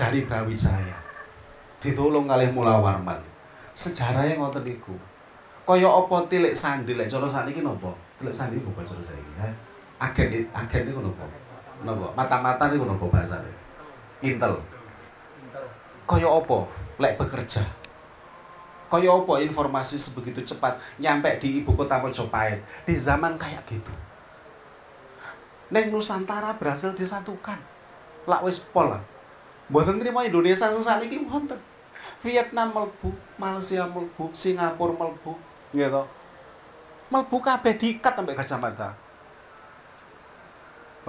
dari 0.00 0.24
Brawijaya. 0.24 0.96
Ditolong 1.84 2.32
oleh 2.32 2.48
Mula 2.48 2.80
Warman. 2.80 3.20
Sejarahnya 3.76 4.40
ngoten 4.40 4.64
niku. 4.64 4.96
Kaya 5.68 5.84
apa 5.84 6.16
tilik 6.32 6.56
sandi 6.56 6.96
lek 6.96 7.12
cara 7.12 7.28
sakniki 7.28 7.60
napa? 7.60 7.92
Tilik 8.16 8.32
sandi 8.32 8.56
niku 8.56 8.72
bahasa 8.72 8.96
saiki. 9.04 9.68
Agen 10.00 10.48
agen 10.56 10.82
niku 10.88 11.00
napa? 11.04 11.24
Napa? 11.84 12.06
Mata-mata 12.16 12.72
niku 12.72 12.88
napa 12.88 13.04
bahasane? 13.04 13.52
Intel. 14.24 14.56
Kaya 16.08 16.26
apa 16.26 16.58
lek 16.96 17.20
bekerja? 17.20 17.62
Kaya 18.90 19.12
apa 19.12 19.44
informasi 19.44 20.00
sebegitu 20.00 20.42
cepat 20.42 20.80
nyampe 20.98 21.30
di 21.38 21.62
ibu 21.62 21.76
kota 21.76 22.00
Mojopahit 22.00 22.64
di 22.88 22.96
zaman 22.96 23.36
kayak 23.36 23.62
gitu. 23.68 23.92
Neng 25.70 25.94
Nusantara 25.94 26.50
berhasil 26.58 26.90
disatukan. 26.98 27.60
Lak 28.26 28.42
wis 28.42 28.58
pol 28.58 28.90
lah. 28.90 29.02
Mboten 29.70 30.02
Indonesia 30.02 30.66
sing 30.66 30.82
sakniki 30.82 31.22
wonten. 31.30 31.60
Vietnam 32.26 32.74
melbu, 32.74 33.14
Malaysia 33.38 33.86
melbu, 33.86 34.34
Singapura 34.34 34.92
melbu, 34.92 35.38
gitu. 35.70 36.02
Melbu 37.08 37.36
kabeh 37.38 37.78
diikat 37.78 38.12
sampai 38.18 38.34
kacamata. 38.34 38.90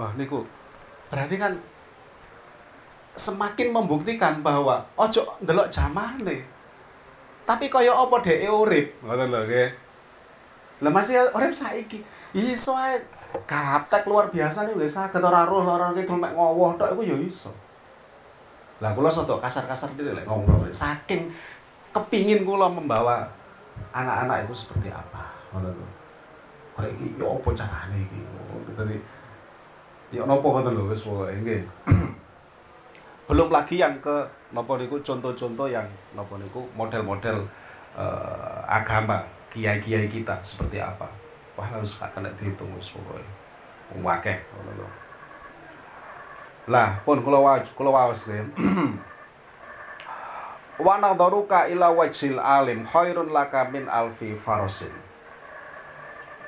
Wah, 0.00 0.12
niku. 0.16 0.44
Berarti 1.12 1.36
kan 1.36 1.58
semakin 3.12 3.76
membuktikan 3.76 4.40
bahwa 4.40 4.88
ojo 4.96 5.36
ndelok 5.44 5.68
zamane 5.68 6.52
tapi 7.42 7.66
kaya 7.66 7.92
apa 7.92 8.16
dhek 8.22 8.48
urip. 8.48 8.86
Ngoten 9.02 9.28
lho 9.28 9.40
nggih. 9.44 9.68
Lah 10.82 10.92
masih 10.94 11.20
urip 11.34 11.52
saiki. 11.52 12.00
Iso 12.32 12.74
ae. 12.78 13.02
Gaptek 13.32 14.04
luar 14.04 14.28
biasa 14.28 14.68
nih 14.68 14.76
wis 14.76 14.92
saged 14.92 15.24
ora 15.24 15.48
roh 15.48 15.64
lara 15.64 15.96
kidul 15.96 16.20
mek 16.20 16.36
ngowoh 16.36 16.76
tok 16.76 16.92
iku 16.92 17.00
ya 17.00 17.16
iso. 17.16 17.48
Lah 18.84 18.92
kula 18.92 19.08
soto 19.08 19.40
kasar-kasar 19.40 19.96
dhewe 19.96 20.12
lek 20.12 20.28
ngomong 20.28 20.68
saking 20.68 21.32
kepingin 21.96 22.44
kula 22.44 22.68
membawa 22.68 23.24
anak-anak 23.96 24.44
itu 24.44 24.52
seperti 24.52 24.92
apa. 24.92 25.32
Ngoten 25.52 25.72
lho. 25.72 25.88
Kaya 26.76 26.88
iki 26.92 27.06
ya 27.16 27.26
apa 27.26 27.48
carane 27.56 27.96
iki? 28.04 28.20
Dadi 28.76 28.96
ya 30.12 30.22
napa 30.28 30.44
ngoten 30.44 30.76
lho 30.76 30.92
wis 30.92 31.02
pokoke 31.08 31.32
nggih. 31.32 31.62
Belum 33.32 33.48
lagi 33.48 33.80
yang 33.80 33.96
ke 34.04 34.28
nopo 34.52 34.76
niku 34.76 35.00
contoh-contoh 35.00 35.66
yang 35.72 35.88
nopo 36.12 36.36
niku 36.36 36.60
model-model 36.76 37.48
uh, 37.96 38.60
agama 38.68 39.24
kiai-kiai 39.48 40.06
kita 40.06 40.36
seperti 40.44 40.78
apa. 40.78 41.08
Wah 41.56 41.64
harus 41.64 41.96
kena 41.96 42.28
dihitung 42.36 42.68
wis 42.76 42.92
pokoke. 42.92 43.24
Wakeh 43.92 44.36
ngono 44.52 45.02
lah 46.70 47.02
pun 47.02 47.18
kula 47.18 47.42
waos 47.42 47.74
kula 47.74 47.90
waos 47.90 48.30
wa 50.86 50.94
nadharuka 51.02 51.66
ila 51.66 51.90
wajhil 51.90 52.38
alim 52.38 52.86
khairun 52.86 53.34
laka 53.34 53.66
min 53.66 53.90
alfi 53.90 54.38
farasin 54.38 54.94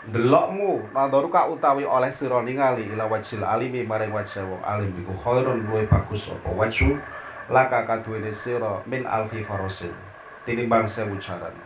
delokmu 0.04 0.92
nadharuka 0.92 1.48
utawi 1.48 1.88
oleh 1.88 2.12
sira 2.12 2.44
ningali 2.44 2.92
ila 2.92 3.08
wajhil 3.08 3.40
alimi 3.40 3.88
maring 3.88 4.12
wajah 4.12 4.44
wong 4.44 4.60
alim 4.60 4.92
iku 5.00 5.16
khairun 5.16 5.64
luwih 5.64 5.88
bagus 5.88 6.28
apa 6.28 6.52
wajhu 6.52 7.00
laka 7.48 7.88
kaduwene 7.88 8.28
sira 8.28 8.84
min 8.84 9.08
alfi 9.08 9.40
farasin 9.40 9.92
tinimbang 10.44 10.84
sewu 10.84 11.16
jaran. 11.16 11.56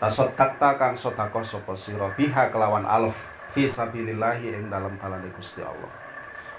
Tasot 0.00 0.32
takta 0.36 0.76
kang 0.80 0.96
sedekah 0.96 1.44
sapa 1.44 1.76
sira 1.76 2.08
biha 2.16 2.48
kelawan 2.52 2.84
alf 2.88 3.28
fi 3.52 3.68
sabilillahi 3.68 4.56
ing 4.56 4.72
dalam 4.72 4.96
talane 4.96 5.28
Gusti 5.36 5.60
Allah. 5.60 5.92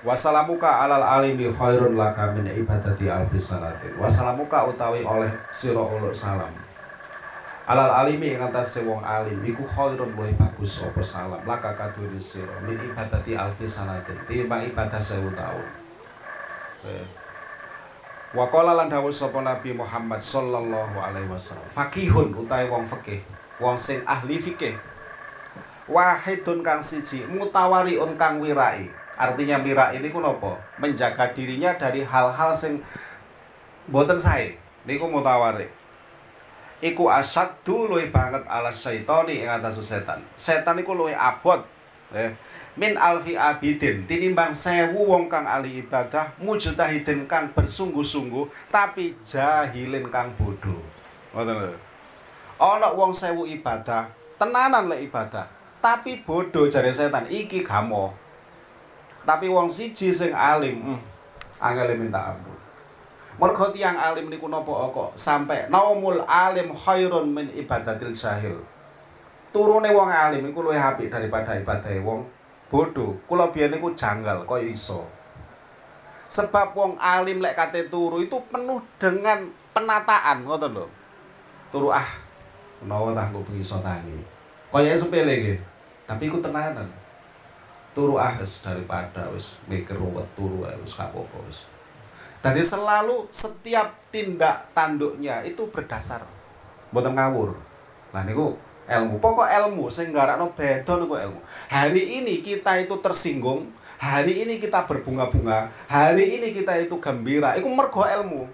Wasalamuka 0.01 0.81
alal 0.81 1.05
alimi 1.05 1.49
khairun 1.49 1.97
laka 1.97 2.33
min 2.33 2.49
ibadati 2.49 3.09
alfi 3.09 3.37
salatin. 3.37 3.93
Wasalamuka 3.97 4.69
utawi 4.69 5.05
oleh 5.05 5.29
sira 5.53 5.81
uluk 5.81 6.13
salam 6.13 6.49
alal 7.69 7.93
alimi 7.93 8.33
ing 8.33 8.41
atase 8.41 8.81
wong 8.81 9.05
alim 9.05 9.37
iku 9.45 9.61
khairun 9.61 10.17
luwih 10.17 10.33
bagus 10.33 10.81
apa 10.81 11.01
salam. 11.05 11.41
Laka 11.45 11.77
kadune 11.77 12.17
sira 12.17 12.57
min 12.65 12.77
ibadati 12.77 13.37
alfi 13.37 13.69
sanatin 13.69 14.17
tinimbang 14.25 14.65
ibadah 14.73 14.97
sewu 14.97 15.29
taun 15.37 15.67
Wa 18.31 18.47
qala 18.47 18.73
lan 18.73 18.89
Nabi 18.89 19.75
Muhammad 19.75 20.23
sallallahu 20.23 20.95
alaihi 20.97 21.27
wasallam 21.27 21.67
fakihun 21.67 22.31
utawi 22.33 22.65
wong 22.71 22.87
fikih 22.87 23.21
wong 23.61 23.77
sing 23.77 24.01
ahli 24.07 24.39
fikih. 24.39 24.73
Wahidun 25.91 26.63
kang 26.63 26.79
siji 26.79 27.27
mutawariun 27.27 28.15
kang 28.15 28.39
wirai. 28.39 28.87
Artinya 29.19 29.59
mirai 29.59 29.99
ini 29.99 30.09
ku 30.09 30.23
napa 30.23 30.57
menjaga 30.79 31.29
dirinya 31.35 31.75
dari 31.75 32.01
hal-hal 32.01 32.55
sing 32.55 32.79
boten 33.91 34.17
sae. 34.17 34.55
Niku 34.87 35.05
mutawari 35.11 35.80
iku 36.81 37.07
asaddu 37.07 37.87
luwih 37.87 38.09
banget 38.09 38.41
ala 38.49 38.73
syaitani 38.73 39.45
ing 39.45 39.49
atas 39.49 39.77
setan. 39.79 40.19
Setan 40.35 40.81
iku 40.81 40.97
luwih 40.97 41.15
abot. 41.15 41.61
Eh, 42.11 42.35
min 42.75 42.99
alfi 42.99 43.39
abidin 43.39 44.03
tinimbang 44.09 44.51
sewu 44.51 45.07
wong 45.07 45.31
kang 45.31 45.47
ahli 45.47 45.79
ibadah 45.79 46.35
mujtahidin 46.43 47.23
kang 47.23 47.47
bersungguh-sungguh 47.55 48.47
tapi 48.67 49.15
jahilin 49.23 50.09
kang 50.11 50.33
bodoh. 50.35 50.81
Ngoten 51.31 51.55
lho. 51.55 51.77
Ana 52.61 52.93
wong 52.93 53.15
sewu 53.15 53.49
ibadah, 53.49 54.05
tenanan 54.37 54.85
lek 54.85 55.09
ibadah, 55.09 55.49
tapi 55.81 56.21
bodoh 56.21 56.69
jare 56.69 56.93
setan 56.93 57.25
iki 57.25 57.65
gamo. 57.65 58.13
Tapi 59.25 59.49
wong 59.49 59.65
siji 59.69 60.13
sing 60.13 60.29
alim, 60.33 60.81
hmm, 60.81 60.99
angel 61.57 61.93
minta 61.97 62.33
ampun. 62.33 62.50
Mergo 63.39 63.71
tiyang 63.71 63.95
alim 63.95 64.27
niku 64.27 64.51
napa 64.51 64.91
kok 64.91 65.15
sampai 65.15 65.71
naumul 65.71 66.19
alim 66.27 66.75
khairun 66.75 67.31
min 67.31 67.47
ibadatil 67.55 68.11
jahil. 68.11 68.59
Turune 69.51 69.91
wong 69.91 70.11
alim 70.11 70.43
iku 70.47 70.63
luwih 70.63 70.79
apik 70.79 71.07
daripada 71.11 71.55
ibadah 71.55 71.91
wong 72.03 72.27
bodoh. 72.67 73.15
Kula 73.27 73.51
biyen 73.51 73.71
niku 73.71 73.91
janggal 73.95 74.43
kaya 74.43 74.67
iso. 74.67 75.07
Sebab 76.31 76.71
wong 76.75 76.95
alim 76.99 77.43
lek 77.43 77.59
kate 77.59 77.91
turu 77.91 78.23
itu 78.23 78.39
penuh 78.51 78.79
dengan 78.95 79.47
penataan 79.75 80.47
ngoten 80.47 80.71
lho. 80.71 80.87
Turu 81.71 81.91
ah 81.91 82.07
menawa 82.83 83.15
tah 83.15 83.27
kok 83.31 83.51
iso 83.55 83.79
tangi. 83.79 84.19
Kaya 84.71 84.95
sepele 84.95 85.33
nggih. 85.39 85.59
Tapi 86.07 86.27
iku 86.27 86.39
tenanan. 86.39 86.87
Turu 87.91 88.15
ah 88.15 88.31
wis 88.39 88.63
daripada 88.63 89.27
wis 89.35 89.59
mikir 89.67 89.99
ruwet 89.99 90.27
turu 90.35 90.63
wis 90.63 90.95
gak 90.95 91.11
apa-apa. 91.11 91.70
Jadi 92.41 92.61
selalu 92.65 93.29
setiap 93.29 93.93
tindak 94.09 94.73
tanduknya 94.73 95.45
itu 95.45 95.69
berdasar 95.69 96.25
mboten 96.89 97.13
ngawur. 97.13 97.53
Lah 98.11 98.25
niku 98.25 98.57
ilmu. 98.89 99.21
Pokok 99.21 99.45
ilmu 99.45 99.93
sing 99.93 100.09
garakno 100.09 100.49
beda 100.51 100.97
niku 100.97 101.15
ilmu. 101.21 101.39
Hari 101.69 102.17
ini 102.21 102.41
kita 102.41 102.81
itu 102.81 102.97
tersinggung, 102.97 103.69
hari 104.01 104.41
ini 104.41 104.57
kita 104.57 104.89
berbunga-bunga, 104.89 105.69
hari 105.85 106.41
ini 106.41 106.49
kita 106.49 106.81
itu 106.81 106.97
gembira, 106.97 107.53
iku 107.55 107.69
mergo 107.69 108.01
ilmu. 108.03 108.49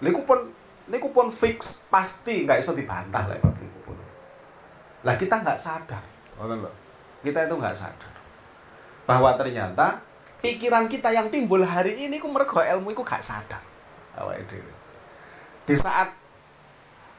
Niku 0.00 0.24
pun 0.24 0.48
niku 0.88 1.12
pun 1.12 1.28
fix 1.28 1.86
pasti 1.92 2.48
nggak 2.48 2.64
iso 2.64 2.72
dibantah 2.72 3.28
lah 3.28 3.36
bab 3.36 3.52
niku 3.60 3.78
pun. 3.84 3.96
Lah 5.04 5.14
kita 5.20 5.44
nggak 5.44 5.60
sadar. 5.60 6.02
Kita 7.20 7.44
itu 7.44 7.52
nggak 7.52 7.76
sadar 7.76 8.12
bahwa 9.04 9.36
ternyata 9.36 10.00
pikiran 10.40 10.88
kita 10.88 11.12
yang 11.12 11.28
timbul 11.28 11.60
hari 11.64 11.96
ini 12.08 12.16
ku 12.16 12.28
mergo 12.32 12.60
ilmu 12.60 12.92
iku 12.92 13.04
gak 13.04 13.24
sadar. 13.24 13.60
Awake 14.16 14.44
dhewe. 14.48 14.72
Di 15.68 15.76
saat 15.76 16.12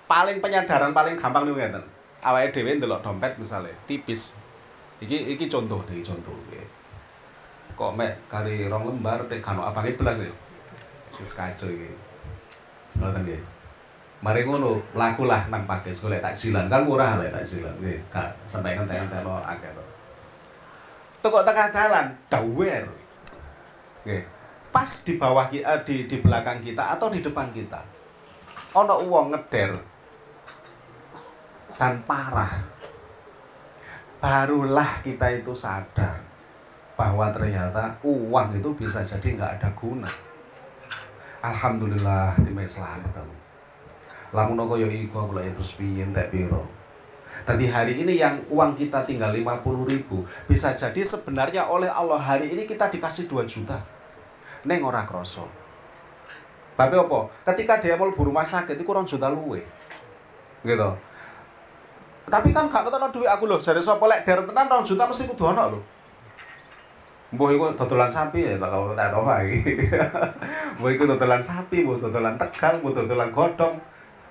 paling 0.10 0.44
penyadaran 0.44 0.92
paling 0.92 1.16
gampang 1.16 1.48
niku 1.48 1.58
ngeten. 1.62 1.86
Awake 2.26 2.52
dhewe 2.54 2.78
ndelok 2.78 3.02
dompet 3.06 3.38
misalnya 3.38 3.74
tipis. 3.86 4.38
Iki 5.02 5.34
iki 5.38 5.46
contoh 5.50 5.82
nih 5.90 6.06
contoh 6.06 6.36
iki 6.50 6.62
kok 7.72 7.98
mek 7.98 8.14
kali 8.30 8.70
rong 8.70 8.94
lembar 8.94 9.26
tek 9.26 9.42
kano 9.42 9.66
abange 9.66 9.98
belas 9.98 10.22
ya? 10.22 10.30
Wis 11.18 11.34
kacau 11.34 11.66
iki. 11.66 11.90
Ngoten 13.02 13.26
nggih. 13.26 13.42
Mari 14.22 14.46
ngono 14.46 14.78
lakulah 14.94 15.50
nang 15.50 15.66
pakis 15.66 15.98
golek 15.98 16.22
takjilan 16.22 16.70
kan 16.70 16.86
murah 16.86 17.18
lek 17.18 17.34
takjilan 17.34 17.74
nggih 17.82 17.98
gak 18.14 18.30
sampai 18.46 18.78
ngenteni-ngenteni 18.78 19.34
akeh 19.50 19.72
to. 19.74 19.84
Tukok 21.26 21.42
tengah 21.42 21.74
dalan, 21.74 22.06
dawer. 22.30 23.01
Oke. 24.02 24.26
Pas 24.72 24.88
di 24.88 25.14
bawah 25.20 25.46
kita, 25.52 25.66
eh, 25.68 25.82
di 25.86 25.96
di 26.08 26.18
belakang 26.18 26.64
kita 26.64 26.96
atau 26.98 27.12
di 27.12 27.22
depan 27.22 27.54
kita. 27.54 27.82
Ono 28.80 29.04
uang 29.04 29.36
ngeder 29.36 29.72
dan 31.76 32.02
parah. 32.08 32.56
Barulah 34.22 35.02
kita 35.02 35.34
itu 35.34 35.52
sadar 35.52 36.22
bahwa 36.94 37.34
ternyata 37.34 37.98
uang 38.06 38.58
itu 38.58 38.70
bisa 38.78 39.02
jadi 39.02 39.38
nggak 39.38 39.52
ada 39.60 39.70
guna. 39.74 40.12
Alhamdulillah 41.42 42.38
timai 42.46 42.70
selamat 42.70 43.26
Lamun 44.32 44.64
kaya 44.64 44.88
iku 44.88 45.28
aku 45.28 45.36
lek 45.36 45.52
terus 45.52 45.76
piye 45.76 46.08
entek 46.08 46.32
piro. 46.32 46.81
Tadi 47.42 47.66
hari 47.66 47.98
ini 48.06 48.22
yang 48.22 48.38
uang 48.54 48.78
kita 48.78 49.02
tinggal 49.08 49.34
50 49.34 49.64
ribu 49.90 50.24
Bisa 50.46 50.70
jadi 50.76 51.02
sebenarnya 51.02 51.68
oleh 51.68 51.90
Allah 51.90 52.22
hari 52.22 52.54
ini 52.54 52.70
kita 52.70 52.92
dikasih 52.92 53.26
2 53.26 53.44
juta 53.50 53.82
Neng 54.68 54.86
ora 54.86 55.04
kroso 55.10 55.50
Tapi 56.78 56.96
apa? 56.96 57.20
Ketika 57.52 57.82
dia 57.82 57.98
mau 57.98 58.12
rumah 58.14 58.46
sakit 58.46 58.78
itu 58.78 58.86
kurang 58.86 59.10
juta 59.10 59.32
luwe 59.32 59.66
Gitu 60.62 60.90
Tapi 62.30 62.50
kan 62.54 62.70
gak 62.70 62.86
ketemu 62.88 63.08
duit 63.10 63.30
aku 63.32 63.50
loh 63.50 63.58
Jadi 63.58 63.82
sopo 63.82 64.06
lek 64.06 64.22
der 64.22 64.46
tenan 64.46 64.70
rong 64.70 64.86
juta 64.86 65.04
mesti 65.10 65.26
kudu 65.26 65.44
ono 65.50 65.66
loh 65.74 65.84
Mbah 67.32 67.48
iku 67.56 67.66
dodolan 67.80 68.12
sapi 68.12 68.44
ya 68.44 68.60
tak 68.60 68.68
tau 68.68 68.92
tak 68.92 69.08
tau 69.08 69.24
iki. 69.24 69.88
Mbah 70.84 70.90
iku 70.92 71.04
dodolan 71.08 71.40
sapi, 71.40 71.88
mbah 71.88 71.96
dodolan 72.04 72.36
tegal, 72.36 72.84
mbah 72.84 72.92
dodolan 72.92 73.32
godhong. 73.32 73.80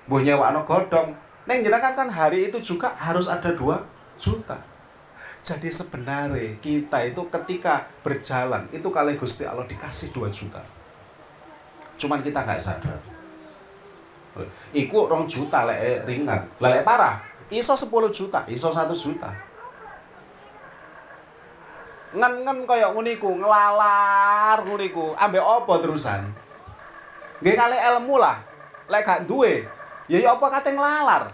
Mbah 0.05 0.21
nyewakno 0.21 0.61
godhong. 0.61 1.09
Neng 1.49 1.65
jenengan 1.65 1.97
kan 1.97 2.09
hari 2.09 2.53
itu 2.53 2.61
juga 2.61 2.93
harus 2.97 3.25
ada 3.25 3.49
dua 3.53 3.81
juta. 4.21 4.61
Jadi 5.41 5.73
sebenarnya 5.73 6.53
kita 6.61 7.01
itu 7.01 7.25
ketika 7.25 7.89
berjalan 8.05 8.69
itu 8.69 8.85
kali 8.93 9.17
Gusti 9.17 9.41
Allah 9.41 9.65
dikasih 9.65 10.13
dua 10.13 10.29
juta. 10.29 10.61
Cuman 11.97 12.21
kita 12.21 12.45
nggak 12.45 12.61
sadar. 12.61 12.97
Iku 14.71 15.09
rong 15.09 15.25
juta 15.25 15.65
lek 15.65 16.05
ringan, 16.05 16.45
lek 16.61 16.85
parah. 16.85 17.19
Iso 17.51 17.75
10 17.75 17.91
juta, 18.15 18.47
iso 18.47 18.71
satu 18.71 18.95
juta. 18.95 19.27
Ngen-ngen 22.15 22.63
kaya 22.63 22.95
nguniku, 22.95 23.27
ngelalar 23.27 24.63
nguniku, 24.63 25.11
ambek 25.19 25.43
apa 25.43 25.73
terusan? 25.83 26.31
Nggih 27.43 27.55
kali 27.59 27.75
ilmu 27.75 28.15
lah. 28.15 28.39
Lek 28.87 29.03
gak 29.03 29.27
duwe, 29.27 29.67
ya 30.11 30.19
ya 30.19 30.35
apa 30.35 30.45
kate 30.51 30.75
nglalar 30.75 31.31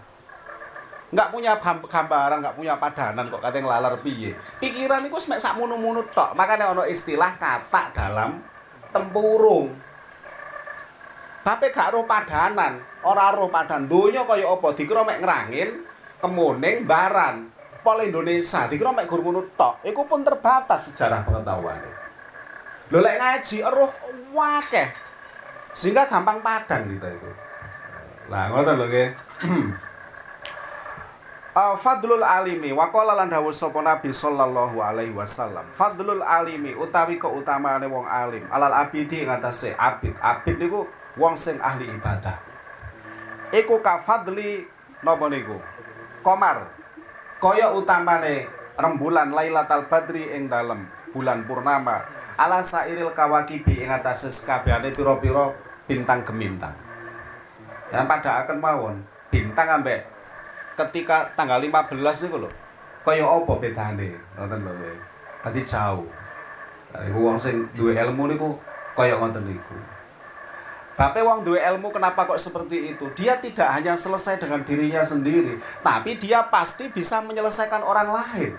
nggak 1.07 1.31
punya 1.31 1.55
gambaran 1.63 2.37
nggak 2.43 2.55
punya 2.59 2.75
padanan 2.75 3.31
kok 3.31 3.39
kate 3.39 3.63
nglalar 3.63 3.95
piye? 4.03 4.35
Pikiran 4.59 5.07
iku 5.07 5.17
semek 5.23 5.39
sak 5.39 5.55
munu-munu 5.55 6.03
tok. 6.11 6.35
Makanya 6.35 6.75
ono 6.75 6.83
istilah 6.83 7.39
kata 7.39 7.95
dalam 7.95 8.43
tempurung. 8.91 9.71
Tapi 11.47 11.71
gak 11.71 11.95
roh 11.95 12.03
padanan 12.03 12.75
ora 13.07 13.31
roh 13.31 13.47
padan. 13.47 13.87
Donya 13.87 14.27
kaya 14.27 14.51
apa? 14.51 14.75
Dikira 14.75 15.07
mek 15.07 15.23
ngrangin 15.23 15.69
kemuning 16.19 16.83
baran. 16.83 17.55
Pol 17.79 18.03
Indonesia 18.03 18.67
dikira 18.67 18.91
mek 18.91 19.07
gur 19.07 19.23
tok. 19.55 19.79
Iku 19.87 20.03
pun 20.03 20.27
terbatas 20.27 20.91
sejarah 20.91 21.23
pengetahuan 21.23 21.79
lho 22.87 22.99
lek 23.03 23.15
ngaji 23.19 23.57
roh 23.63 23.91
wakeh. 24.35 24.87
Sehingga 25.71 26.03
gampang 26.07 26.43
padang 26.43 26.83
kita 26.87 27.07
itu 27.15 27.46
Lah 28.27 28.51
ngoten 28.51 28.75
lho 28.75 28.87
nggih. 28.87 29.09
Uh, 31.57 31.73
fadlul 31.73 32.21
alimi 32.21 32.69
wa 32.69 32.93
qala 32.93 33.17
lan 33.17 33.33
dawuh 33.33 33.49
sapa 33.49 33.81
Nabi 33.81 34.13
sallallahu 34.13 34.77
alaihi 34.77 35.09
wasallam. 35.09 35.65
Fadlul 35.73 36.21
alimi 36.21 36.77
utawi 36.77 37.17
keutamaane 37.17 37.89
wong 37.89 38.05
alim 38.05 38.45
alal 38.53 38.77
abidi 38.77 39.25
ing 39.25 39.33
abid. 39.33 40.13
Abid 40.21 40.61
niku 40.61 40.85
wong 41.17 41.33
sing 41.33 41.57
ahli 41.57 41.89
ibadah. 41.89 42.37
Iku 43.49 43.81
ka 43.81 43.97
fadli 43.97 44.69
napa 45.01 45.25
niku? 45.33 45.57
Komar. 46.21 46.69
Kaya 47.41 47.73
utamane 47.73 48.45
rembulan 48.77 49.33
Lailatul 49.33 49.89
Badri 49.89 50.37
ing 50.37 50.53
dalem 50.53 50.85
bulan 51.09 51.41
purnama 51.49 52.05
ala 52.37 52.61
sairil 52.61 53.17
kawakibi 53.17 53.81
ing 53.81 53.89
atase 53.89 54.29
sakabehane 54.29 54.93
pira-pira 54.93 55.57
bintang 55.89 56.21
gemintang. 56.21 56.86
Yang 57.91 58.05
pada 58.05 58.43
akan 58.43 58.57
mawon 58.59 58.95
bintang 59.31 59.81
ambek 59.81 60.03
ketika 60.77 61.31
tanggal 61.33 61.59
15 61.59 61.95
itu 62.27 62.37
loh 62.37 62.53
kaya 63.07 63.23
apa 63.23 63.53
bedane 63.57 64.11
ngoten 64.35 64.59
lho 64.67 64.73
tadi 65.39 65.63
jauh 65.63 66.07
iku 67.07 67.19
wong 67.23 67.39
sing 67.39 67.67
duwe 67.73 67.95
ilmu 67.95 68.27
niku 68.27 68.55
kaya 68.95 69.15
ngoten 69.15 69.47
niku 69.47 69.77
Bape 70.97 71.21
wong 71.21 71.45
duwe 71.45 71.61
ilmu 71.61 71.93
kenapa 71.93 72.25
kok 72.25 72.41
seperti 72.41 72.89
itu? 72.89 73.05
Dia 73.13 73.37
tidak 73.37 73.69
hanya 73.69 73.93
selesai 73.93 74.41
dengan 74.41 74.65
dirinya 74.65 75.05
sendiri, 75.05 75.61
tapi 75.85 76.17
dia 76.17 76.41
pasti 76.49 76.89
bisa 76.89 77.21
menyelesaikan 77.21 77.85
orang 77.85 78.09
lain. 78.09 78.57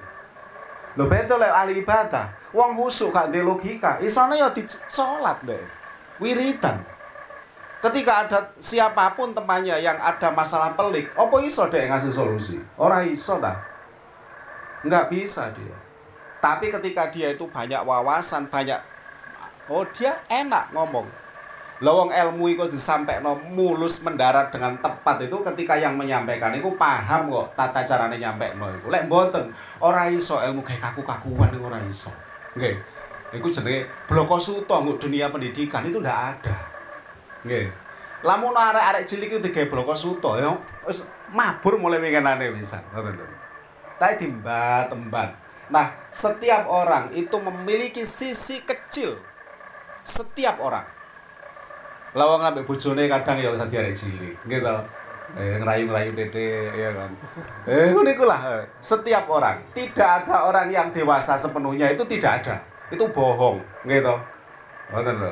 Lho 0.94 1.10
betul 1.10 1.42
lek 1.42 1.50
ahli 1.50 1.82
ibadah. 1.82 2.30
Wong 2.54 2.78
husuk 2.78 3.10
gak 3.10 3.34
logika, 3.34 3.98
isone 3.98 4.38
ya 4.38 4.54
di 4.54 4.62
salat 4.86 5.34
deh. 5.42 5.58
Wiridan. 6.22 6.78
Ketika 7.78 8.26
ada 8.26 8.38
siapa 8.58 9.14
pun 9.14 9.30
temannya 9.30 9.78
yang 9.78 9.94
ada 9.94 10.34
masalah 10.34 10.74
pelik, 10.74 11.14
opo 11.14 11.38
iso 11.38 11.70
deh 11.70 11.86
ngasih 11.86 12.10
solusi? 12.10 12.58
Orang 12.74 13.06
iso 13.06 13.38
ta? 13.38 13.54
Enggak 14.82 15.06
bisa 15.10 15.50
dia. 15.54 15.76
Tapi 16.42 16.70
ketika 16.74 17.06
dia 17.10 17.34
itu 17.34 17.46
banyak 17.46 17.82
wawasan, 17.86 18.50
banyak 18.50 18.78
oh 19.68 19.84
dia 19.92 20.16
enak 20.32 20.72
ngomong 20.72 21.04
lawang 21.78 22.10
ilmu 22.10 22.50
itu 22.50 22.66
disampaikan 22.66 23.38
mulus 23.54 24.02
mendarat 24.02 24.50
dengan 24.50 24.74
tepat 24.82 25.22
itu 25.22 25.36
ketika 25.46 25.78
yang 25.78 25.94
menyampaikan 25.94 26.50
itu 26.58 26.74
paham 26.74 27.30
kok 27.30 27.54
tata 27.54 27.86
caranya 27.86 28.18
nyampe 28.18 28.50
no 28.58 28.66
itu 28.66 28.90
lek 28.90 29.06
boten 29.06 29.46
orang 29.78 30.10
iso 30.10 30.42
ilmu 30.42 30.66
kayak 30.66 30.90
kaku-kakuan 30.90 31.54
itu 31.54 31.62
orang 31.62 31.84
iso 31.86 32.10
nggih 32.58 32.74
itu 33.38 33.46
jenenge 33.46 33.86
bloko 34.10 34.42
suto 34.42 34.74
nguk 34.82 34.98
dunia 34.98 35.30
pendidikan 35.30 35.86
itu 35.86 36.02
ndak 36.02 36.18
ada 36.34 36.56
nggih. 37.48 37.66
Lamun 38.26 38.52
arek-arek 38.52 39.08
cilik 39.08 39.30
itu 39.32 39.40
digawe 39.40 39.66
bloko 39.72 39.94
suto 39.96 40.36
ya. 40.36 40.52
Wis 40.84 41.08
mabur 41.32 41.80
mulai 41.80 42.02
wingenane 42.02 42.52
bisa 42.52 42.84
ngoten 42.92 43.16
lho. 43.16 43.26
Tapi 43.96 44.14
timbat 44.20 44.92
temban. 44.92 45.32
Nah 45.72 45.96
setiap 46.12 46.68
orang 46.68 47.08
itu 47.16 47.36
memiliki 47.40 48.04
sisi 48.04 48.60
kecil. 48.60 49.16
Setiap 50.04 50.60
orang. 50.60 50.84
Lawang 52.12 52.44
ambek 52.44 52.68
bojone 52.68 53.08
kadang 53.08 53.40
ya 53.40 53.54
dadi 53.56 53.74
arek 53.80 53.94
cilik. 53.96 54.36
Gitu 54.44 54.76
eh 55.36 55.60
ngerayu-ngerayu 55.60 56.16
dede 56.16 56.72
ya 56.72 56.90
kan? 56.96 57.10
Eh 57.68 57.92
ngono 57.96 58.08
iku 58.12 58.24
lah. 58.28 58.64
Setiap 58.80 59.24
orang. 59.32 59.60
Tidak 59.72 60.08
ada 60.24 60.48
orang 60.48 60.68
yang 60.68 60.92
dewasa 60.92 61.38
sepenuhnya 61.40 61.88
itu 61.92 62.04
tidak 62.04 62.42
ada. 62.44 62.60
Itu 62.92 63.08
bohong. 63.12 63.60
Gitu 63.88 64.14
lho 64.88 65.30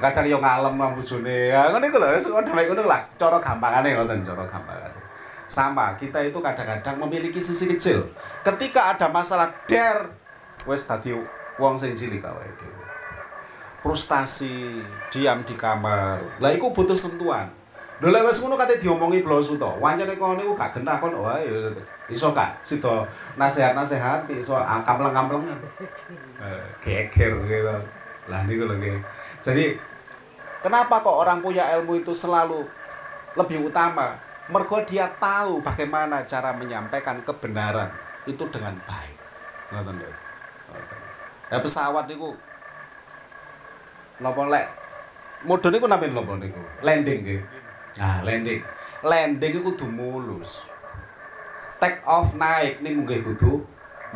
kadang 0.00 0.26
yo 0.28 0.38
ngalem 0.40 0.74
nang 0.76 0.92
bojone 0.92 1.52
ya 1.52 1.72
ngono 1.72 1.84
iku 1.88 1.96
lho 1.96 2.08
wis 2.12 2.28
ngono 2.28 2.82
lah 2.84 3.00
cara 3.16 3.40
gampangane 3.40 3.96
ngoten 3.96 4.24
cara 4.24 4.44
gampangane 4.44 4.98
sama 5.46 5.94
kita 5.94 6.20
itu 6.26 6.38
kadang-kadang 6.42 6.98
memiliki 7.00 7.38
sisi 7.38 7.70
kecil 7.70 8.02
ketika 8.42 8.92
ada 8.92 9.06
masalah 9.08 9.48
der 9.70 10.10
wes 10.66 10.84
tadi 10.84 11.14
wong 11.56 11.78
sing 11.78 11.94
cilik 11.96 12.20
awake 12.26 12.52
dhewe 12.60 12.86
frustasi, 13.86 14.82
diam 15.14 15.46
di 15.46 15.54
kamar. 15.54 16.18
Lah 16.42 16.50
iku 16.50 16.74
butuh 16.74 16.98
sentuhan. 16.98 17.46
Lho 18.02 18.10
lek 18.10 18.26
wis 18.26 18.42
ngono 18.42 18.58
kate 18.58 18.82
diomongi 18.82 19.22
blosu 19.22 19.54
to. 19.54 19.70
Wancane 19.78 20.18
kono 20.18 20.34
niku 20.36 20.58
gak 20.58 20.74
genah 20.74 20.98
kon 20.98 21.14
wae 21.22 21.46
ya 21.46 21.70
iso 22.10 22.34
gak 22.34 22.60
sida 22.60 23.06
nasehat-nasehati 23.38 24.42
iso 24.42 24.58
kampleng-kamplengan. 24.58 25.54
Eh, 26.36 26.64
geger 26.84 27.32
gitu. 27.48 27.76
Lah 28.28 28.44
niku 28.44 28.68
lho. 28.68 28.76
Jadi 29.40 29.78
kenapa 30.66 30.98
kok 30.98 31.14
orang 31.22 31.38
punya 31.38 31.70
ilmu 31.78 32.02
itu 32.02 32.10
selalu 32.10 32.66
lebih 33.38 33.70
utama? 33.70 34.18
Mergo 34.50 34.82
dia 34.82 35.06
tahu 35.14 35.62
bagaimana 35.62 36.26
cara 36.26 36.50
menyampaikan 36.50 37.22
kebenaran 37.22 37.86
itu 38.26 38.42
dengan 38.50 38.74
baik. 38.82 39.16
Ngoten 39.70 39.94
lho. 40.02 40.10
Ya 41.54 41.62
pesawat 41.62 42.10
niku 42.10 42.34
napa 44.18 44.42
lek? 44.50 44.66
Modho 45.46 45.70
niku 45.70 45.86
nampi 45.86 46.10
napa 46.10 46.34
niku? 46.34 46.58
Landing 46.82 47.18
nggih. 47.22 47.42
Nah 48.02 48.26
landing. 48.26 48.60
Landing 49.06 49.52
iku 49.54 49.70
kudu 49.70 49.86
mulus. 49.86 50.66
Take 51.78 52.02
off 52.02 52.34
naik 52.34 52.82
niku 52.82 53.06
nggih 53.06 53.22
kudu 53.22 53.62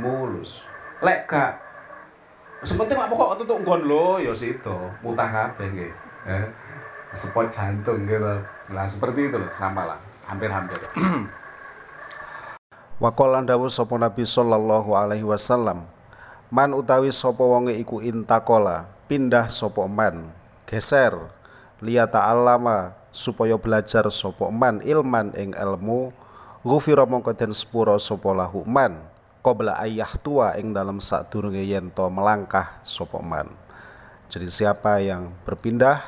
mulus. 0.02 0.66
Lek 0.98 1.30
gak 1.30 1.70
sepenting 2.60 3.00
lah 3.00 3.08
pokok 3.08 3.40
tutuk 3.40 3.64
nggon 3.64 3.88
lho 3.88 4.20
ya 4.20 4.36
situ 4.36 4.76
mutah 5.00 5.24
kabeh 5.24 5.64
nggih 5.72 5.92
spot 7.14 7.46
jantung 7.50 8.06
gitu. 8.06 8.40
Nah 8.70 8.86
seperti 8.86 9.28
itu 9.32 9.36
loh 9.36 9.50
sama 9.50 9.84
lah. 9.94 9.98
Hampir-hampir. 10.30 10.78
Wakolan 13.02 13.48
dawuh 13.48 13.72
sapa 13.72 13.96
Nabi 13.96 14.28
sallallahu 14.28 14.92
alaihi 14.92 15.24
wasallam 15.24 15.88
Man 16.50 16.74
utawi 16.74 17.14
sapa 17.14 17.46
wonge 17.46 17.78
iku 17.78 18.02
intakola 18.02 18.90
pindah 19.06 19.46
sopo 19.54 19.86
man 19.86 20.34
geser 20.66 21.14
liyata 21.78 22.26
alama 22.26 22.90
supaya 23.14 23.54
belajar 23.54 24.10
sopo 24.10 24.50
man 24.50 24.82
ilman 24.82 25.30
ing 25.38 25.54
ilmu 25.54 26.10
ghufira 26.66 27.06
mongko 27.06 27.38
den 27.38 27.54
sepura 27.54 27.94
sapa 28.02 28.34
lahu 28.34 28.66
man 28.66 28.98
qabla 29.46 29.78
ayah 29.78 30.10
tua 30.18 30.58
ing 30.58 30.74
dalam 30.74 30.98
sadurunge 30.98 31.62
yen 31.62 31.86
to 31.94 32.10
melangkah 32.10 32.82
sopo 32.82 33.22
man 33.22 33.46
jadi 34.30 34.46
siapa 34.46 35.02
yang 35.02 35.34
berpindah 35.42 35.98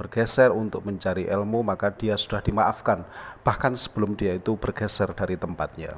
bergeser 0.00 0.48
untuk 0.48 0.80
mencari 0.88 1.28
ilmu 1.28 1.60
maka 1.60 1.92
dia 1.92 2.16
sudah 2.16 2.40
dimaafkan. 2.40 3.04
Bahkan 3.44 3.76
sebelum 3.76 4.16
dia 4.16 4.32
itu 4.32 4.56
bergeser 4.56 5.12
dari 5.12 5.36
tempatnya. 5.36 5.92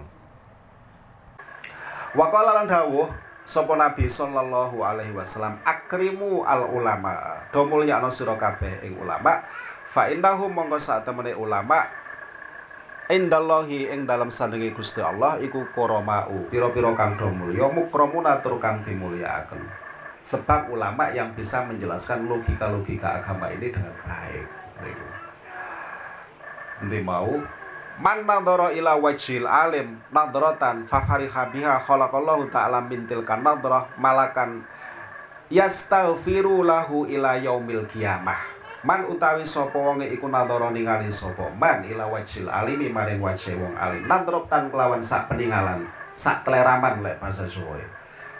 Waqala 2.18 2.62
lan 2.62 2.66
dawuh 2.66 3.06
sapa 3.46 3.78
Nabi 3.78 4.10
sallallahu 4.10 4.82
alaihi 4.82 5.14
wasallam 5.14 5.62
akrimu 5.62 6.42
al 6.42 6.66
ulama. 6.66 7.46
Do 7.54 7.62
mulyakno 7.62 8.10
sira 8.10 8.34
kabeh 8.34 8.82
ing 8.82 8.98
ulama. 8.98 9.46
Fa 9.86 10.10
innahu 10.10 10.50
mongko 10.50 10.82
sak 10.82 11.06
temene 11.06 11.38
ulama 11.38 11.86
indallahi 13.06 13.94
ing 13.94 14.02
dalam 14.02 14.34
sandinge 14.34 14.74
Gusti 14.74 14.98
Allah 14.98 15.38
iku 15.38 15.62
koromau. 15.70 16.50
Pira-pira 16.50 16.90
kang 16.98 17.14
do 17.14 17.30
mulya 17.30 17.70
mukramun 17.70 18.26
atur 18.26 18.58
kang 18.58 18.82
dimulyakaken 18.82 19.88
sebab 20.28 20.68
ulama 20.68 21.08
yang 21.16 21.32
bisa 21.32 21.64
menjelaskan 21.64 22.28
logika-logika 22.28 23.16
agama 23.16 23.48
ini 23.48 23.72
dengan 23.72 23.96
baik 24.04 24.44
Nanti 26.78 27.00
mau 27.00 27.32
Man 27.98 28.22
nadhara 28.22 28.70
ila 28.78 28.94
wajhil 28.94 29.42
alim 29.42 29.98
nadratan 30.14 30.86
fafariha 30.86 31.50
biha 31.50 31.82
khalaqallahu 31.82 32.46
ta'ala 32.46 32.78
min 32.86 33.10
tilkan 33.10 33.42
malakan 33.98 34.62
yastaghfiru 35.50 36.62
lahu 36.62 37.10
ila 37.10 37.34
yaumil 37.42 37.90
qiyamah. 37.90 38.38
Man 38.86 39.10
utawi 39.10 39.42
sapa 39.42 39.74
wonge 39.74 40.06
iku 40.14 40.30
nadhara 40.30 40.70
ningali 40.70 41.10
sapa 41.10 41.50
man 41.58 41.82
ila 41.90 42.06
wajhil 42.06 42.46
alimi 42.46 42.86
maring 42.86 43.18
wajhe 43.18 43.58
wong 43.58 43.74
alim 43.74 44.06
nadratan 44.06 44.70
kelawan 44.70 45.02
sak 45.02 45.26
peninggalan 45.26 45.82
sak 46.14 46.46
kleraman 46.46 47.02
lek 47.02 47.18
bahasa 47.18 47.50
Jawa. 47.50 47.97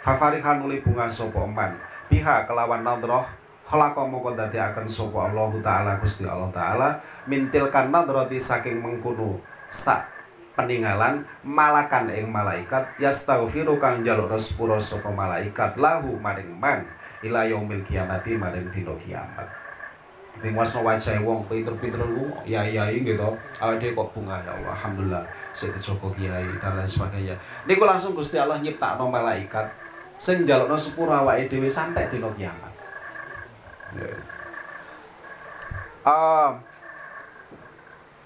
Fafariha 0.09 0.57
nuli 0.57 0.81
bunga 0.81 1.05
sapa 1.05 1.45
man 1.45 1.77
biha 2.09 2.49
kelawan 2.49 2.81
nadrah 2.81 3.29
khalaqa 3.61 4.09
mongko 4.09 4.33
akan 4.33 4.89
sapa 4.89 5.29
Allah 5.29 5.53
taala 5.61 5.91
Gusti 6.01 6.25
Allah 6.25 6.49
taala. 6.49 6.97
Mintil 7.29 7.69
kan 7.69 7.93
nadrati 7.93 8.41
saking 8.41 8.81
mengkuno 8.81 9.37
sak 9.69 10.09
peninggalan 10.57 11.21
malakan 11.45 12.09
ing 12.09 12.25
malaikat. 12.25 12.89
Yastaghfiru 12.97 13.77
kang 13.77 14.01
njaluk 14.01 14.33
sepuro 14.41 14.81
sapa 14.81 15.13
malaikat. 15.13 15.77
Lahu 15.77 16.17
maring 16.17 16.57
man 16.57 16.89
ila 17.21 17.45
yaumil 17.45 17.85
kiamati 17.85 18.33
maring 18.33 18.65
dina 18.73 18.97
kiamat. 19.05 19.45
Dadi 20.41 20.49
wasno 20.57 20.89
wajah 20.89 21.21
wong 21.21 21.45
pinter-pinter 21.45 22.01
lu 22.01 22.33
ya 22.49 22.65
ya 22.65 22.89
gitu 22.89 23.37
awake 23.61 23.93
kok 23.93 24.09
bunga 24.17 24.41
ya 24.41 24.57
Allah 24.57 24.73
alhamdulillah. 24.73 25.21
Dijogo 25.53 26.09
kiai 26.17 26.49
dan 26.57 26.81
lain 26.81 26.89
sebagainya. 26.89 27.37
Niku 27.69 27.85
langsung 27.85 28.17
Gusti 28.17 28.41
Allah 28.41 28.57
nyiptakno 28.57 29.05
malaikat 29.05 29.88
sing 30.19 30.43
njalukno 30.43 30.75
sepuro 30.75 31.15
awake 31.15 31.47
dhewe 31.47 31.71
sampai 31.71 32.11
dina 32.11 32.27
kiamat 32.35 32.73
uh, 36.05 36.51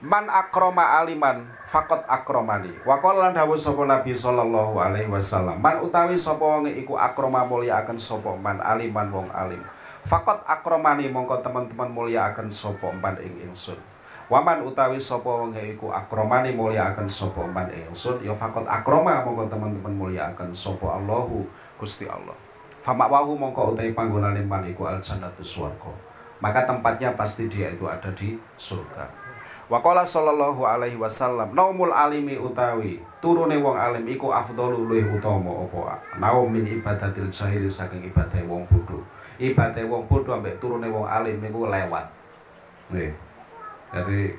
Man 0.04 0.28
akroma 0.28 1.00
aliman 1.00 1.48
fakot 1.64 2.04
akromani. 2.12 2.76
Wakol 2.84 3.24
lan 3.24 3.32
dawuh 3.32 3.56
sapa 3.56 3.88
Nabi 3.88 4.12
sallallahu 4.12 4.76
alaihi 4.76 5.08
wasallam. 5.08 5.64
Man 5.64 5.80
utawi 5.80 6.20
sapa 6.20 6.44
wong 6.44 6.68
iku 6.76 7.00
akroma 7.00 7.48
mulia 7.48 7.80
akan 7.80 7.96
sapa 7.96 8.36
man 8.36 8.60
aliman 8.60 9.08
wong 9.08 9.32
alim. 9.32 9.64
Fakot 10.04 10.44
akromani 10.44 11.08
mongko 11.08 11.40
teman-teman 11.40 11.88
mulia 11.88 12.28
akan 12.28 12.52
sapa 12.52 12.92
man 12.92 13.16
ing 13.24 13.48
ingsun. 13.48 13.80
Waman 14.28 14.68
utawi 14.68 15.00
sapa 15.00 15.24
wong 15.24 15.56
iku 15.56 15.96
akromani 15.96 16.52
mulia 16.52 16.92
akan 16.92 17.08
sapa 17.08 17.48
man 17.48 17.72
ing 17.72 17.88
ingsun. 17.88 18.20
Ya 18.28 18.36
fakot 18.36 18.68
akroma 18.68 19.24
mongko 19.24 19.48
teman-teman 19.48 19.96
mulia 19.96 20.36
akan 20.36 20.52
sapa 20.52 21.00
Allahu 21.00 21.48
Gusti 21.84 22.08
Allah. 22.08 22.36
Famak 22.80 23.12
wahu 23.12 23.36
mongko 23.36 23.76
utawi 23.76 23.92
panggonane 23.92 24.40
man 24.48 24.64
iku 24.64 24.88
al 24.88 25.04
jannatu 25.04 25.44
swarga. 25.44 25.92
Maka 26.40 26.64
tempatnya 26.64 27.12
pasti 27.12 27.52
dia 27.52 27.68
itu 27.76 27.84
ada 27.84 28.08
di 28.16 28.40
surga. 28.56 29.04
Waqala 29.68 30.08
sallallahu 30.08 30.64
alaihi 30.64 31.00
wasallam 31.00 31.52
naumul 31.52 31.92
alimi 31.92 32.40
utawi 32.40 33.00
turune 33.24 33.56
wong 33.60 33.80
alim 33.80 34.04
iku 34.12 34.36
afdalu 34.36 34.84
luwih 34.84 35.08
utama 35.08 35.56
apa 35.64 36.04
naum 36.20 36.52
min 36.52 36.68
ibadatil 36.68 37.32
jahili 37.32 37.72
saking 37.72 38.04
ibadah 38.12 38.44
wong 38.44 38.68
bodho 38.68 39.00
ibadah 39.40 39.88
wong 39.88 40.04
bodho 40.12 40.36
ambek 40.36 40.60
turune 40.60 40.92
wong 40.92 41.08
alim 41.08 41.40
niku 41.40 41.72
lewat 41.72 42.12
Nggih. 42.92 43.16
Dadi 43.96 44.36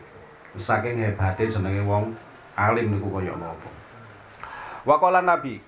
saking 0.55 1.01
hebate 1.01 1.49
jenenge 1.49 1.81
wong 1.89 2.13
alim 2.55 2.93
niku 2.93 3.09
kaya 3.09 3.33
napa. 3.33 3.71
Waqala 4.85 5.25
Nabi 5.25 5.59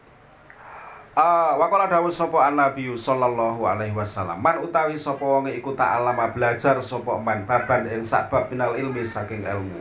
Uh, 1.17 1.57
Wakola 1.57 1.89
dawuh 1.89 2.13
sapa 2.13 2.53
Nabi 2.53 2.93
sallallahu 2.93 3.65
alaihi 3.65 3.97
wasallam. 3.97 4.37
Man 4.37 4.61
utawi 4.61 5.01
sapa 5.01 5.25
wong 5.25 5.49
iku 5.49 5.73
ta'alama 5.73 6.29
belajar 6.29 6.77
sapa 6.85 7.17
man 7.17 7.49
baban 7.49 7.89
ing 7.89 8.05
sakbab 8.05 8.53
minal 8.53 8.77
ilmi 8.77 9.01
saking 9.01 9.41
ilmu. 9.41 9.81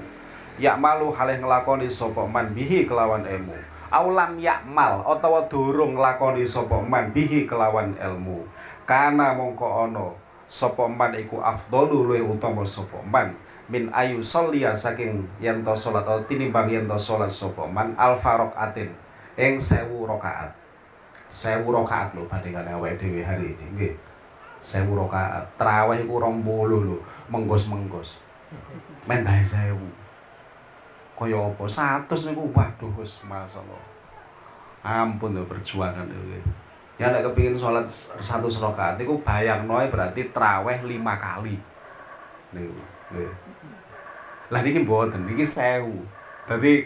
Yak 0.64 0.80
malu 0.80 1.12
halih 1.12 1.36
nglakoni 1.44 1.92
sapa 1.92 2.24
man 2.24 2.56
bihi 2.56 2.88
kelawan 2.88 3.28
ilmu. 3.28 3.52
Aulam 3.92 4.40
yakmal 4.40 5.04
utawa 5.04 5.44
durung 5.52 6.00
nglakoni 6.00 6.48
sapa 6.48 6.80
man 6.80 7.12
bihi 7.12 7.44
kelawan 7.44 8.00
ilmu. 8.00 8.48
Kana 8.88 9.36
mongko 9.36 9.92
ana 9.92 10.16
sapa 10.48 10.88
man 10.88 11.20
iku 11.20 11.44
afdalu 11.44 12.16
luwih 12.16 12.24
utama 12.32 12.64
sapa 12.64 13.04
man. 13.04 13.36
Min 13.68 13.92
ayu 13.92 14.24
sholia 14.24 14.72
saking 14.72 15.28
yen 15.44 15.68
to 15.68 15.76
salat 15.76 16.08
tinimbang 16.32 16.72
yen 16.72 16.88
to 16.88 16.96
salat 16.96 17.28
sapa 17.28 17.68
man 17.68 17.92
al 18.00 18.16
atin 18.56 18.88
ing 19.36 19.60
sewu 19.60 20.08
rakaat 20.08 20.64
sewu 21.30 21.74
rakaat 21.74 22.14
lho 22.14 22.24
bandingane 22.30 22.72
awake 22.72 23.02
dhewe 23.02 23.22
hari 23.26 23.58
ini 23.58 23.66
nggih. 23.74 23.94
Sewu 24.62 24.98
rakaat 24.98 25.46
traweh 25.58 26.02
iku 26.02 26.22
20 26.22 26.42
lho 26.86 26.98
menggos-menggos. 27.30 28.22
Mendahe 29.10 29.42
sewu. 29.42 29.90
Kaya 31.16 31.40
apa? 31.40 31.64
100 31.66 32.28
niku 32.32 32.52
waduh 32.54 32.92
wis 33.00 33.24
masyaallah. 33.26 33.84
Ampun 34.86 35.34
lho 35.34 35.44
perjuangan 35.50 36.06
iki 36.06 36.42
ya 36.96 37.12
nek 37.12 37.28
kepengin 37.28 37.60
salat 37.60 37.84
100 37.84 38.24
rakaat 38.40 38.96
niku 38.96 39.20
bayangno 39.20 39.84
berarti 39.92 40.32
traweh 40.32 40.80
5 40.80 40.92
kali. 41.20 41.56
Niku 42.54 42.82
nggih. 43.12 43.32
Lah 44.54 44.62
niki 44.62 44.80
mboten 44.86 45.26
niki 45.26 45.44
sewu. 45.44 46.06
Dadi 46.46 46.86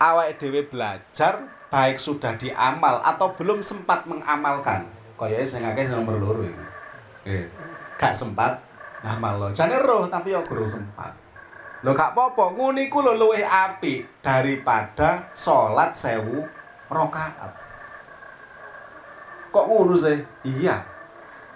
awake 0.00 0.40
dhewe 0.40 0.64
belajar 0.64 1.57
baik 1.68 2.00
sudah 2.00 2.36
diamal 2.40 3.04
atau 3.04 3.36
belum 3.36 3.60
sempat 3.60 4.08
mengamalkan. 4.08 4.88
Kaya 5.18 5.44
sing 5.44 5.66
akeh 5.66 5.88
nomor 5.92 6.16
loro 6.16 6.42
iki 6.46 6.64
eh 7.28 7.44
gak 7.98 8.14
sempat 8.14 8.62
ngamal 9.02 9.34
lo 9.36 9.48
jane 9.52 9.76
roh 9.76 10.08
tapi 10.08 10.32
ya 10.32 10.40
guru 10.40 10.64
sempat. 10.64 11.12
Lo 11.84 11.92
gak 11.94 12.16
apa-apa. 12.16 12.56
Ngene 12.56 12.88
iku 12.88 13.04
lho 13.04 13.14
luwih 13.14 13.44
apik 13.44 14.22
daripada 14.24 15.28
salat 15.36 15.94
sewu 15.94 16.46
rakaat. 16.88 17.52
Kok 19.52 19.66
ngono 19.68 19.94
sih? 19.94 20.18
Iya. 20.46 20.82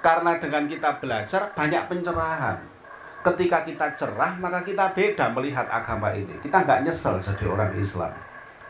Karena 0.02 0.38
dengan 0.38 0.66
kita 0.66 0.98
belajar 0.98 1.54
banyak 1.54 1.82
pencerahan. 1.86 2.58
Ketika 3.22 3.62
kita 3.62 3.94
cerah 3.94 4.34
maka 4.42 4.66
kita 4.66 4.90
beda 4.90 5.30
melihat 5.30 5.66
agama 5.70 6.10
ini. 6.10 6.34
Kita 6.42 6.66
nggak 6.66 6.86
nyesel 6.86 7.22
jadi 7.22 7.46
orang 7.46 7.74
Islam 7.78 8.10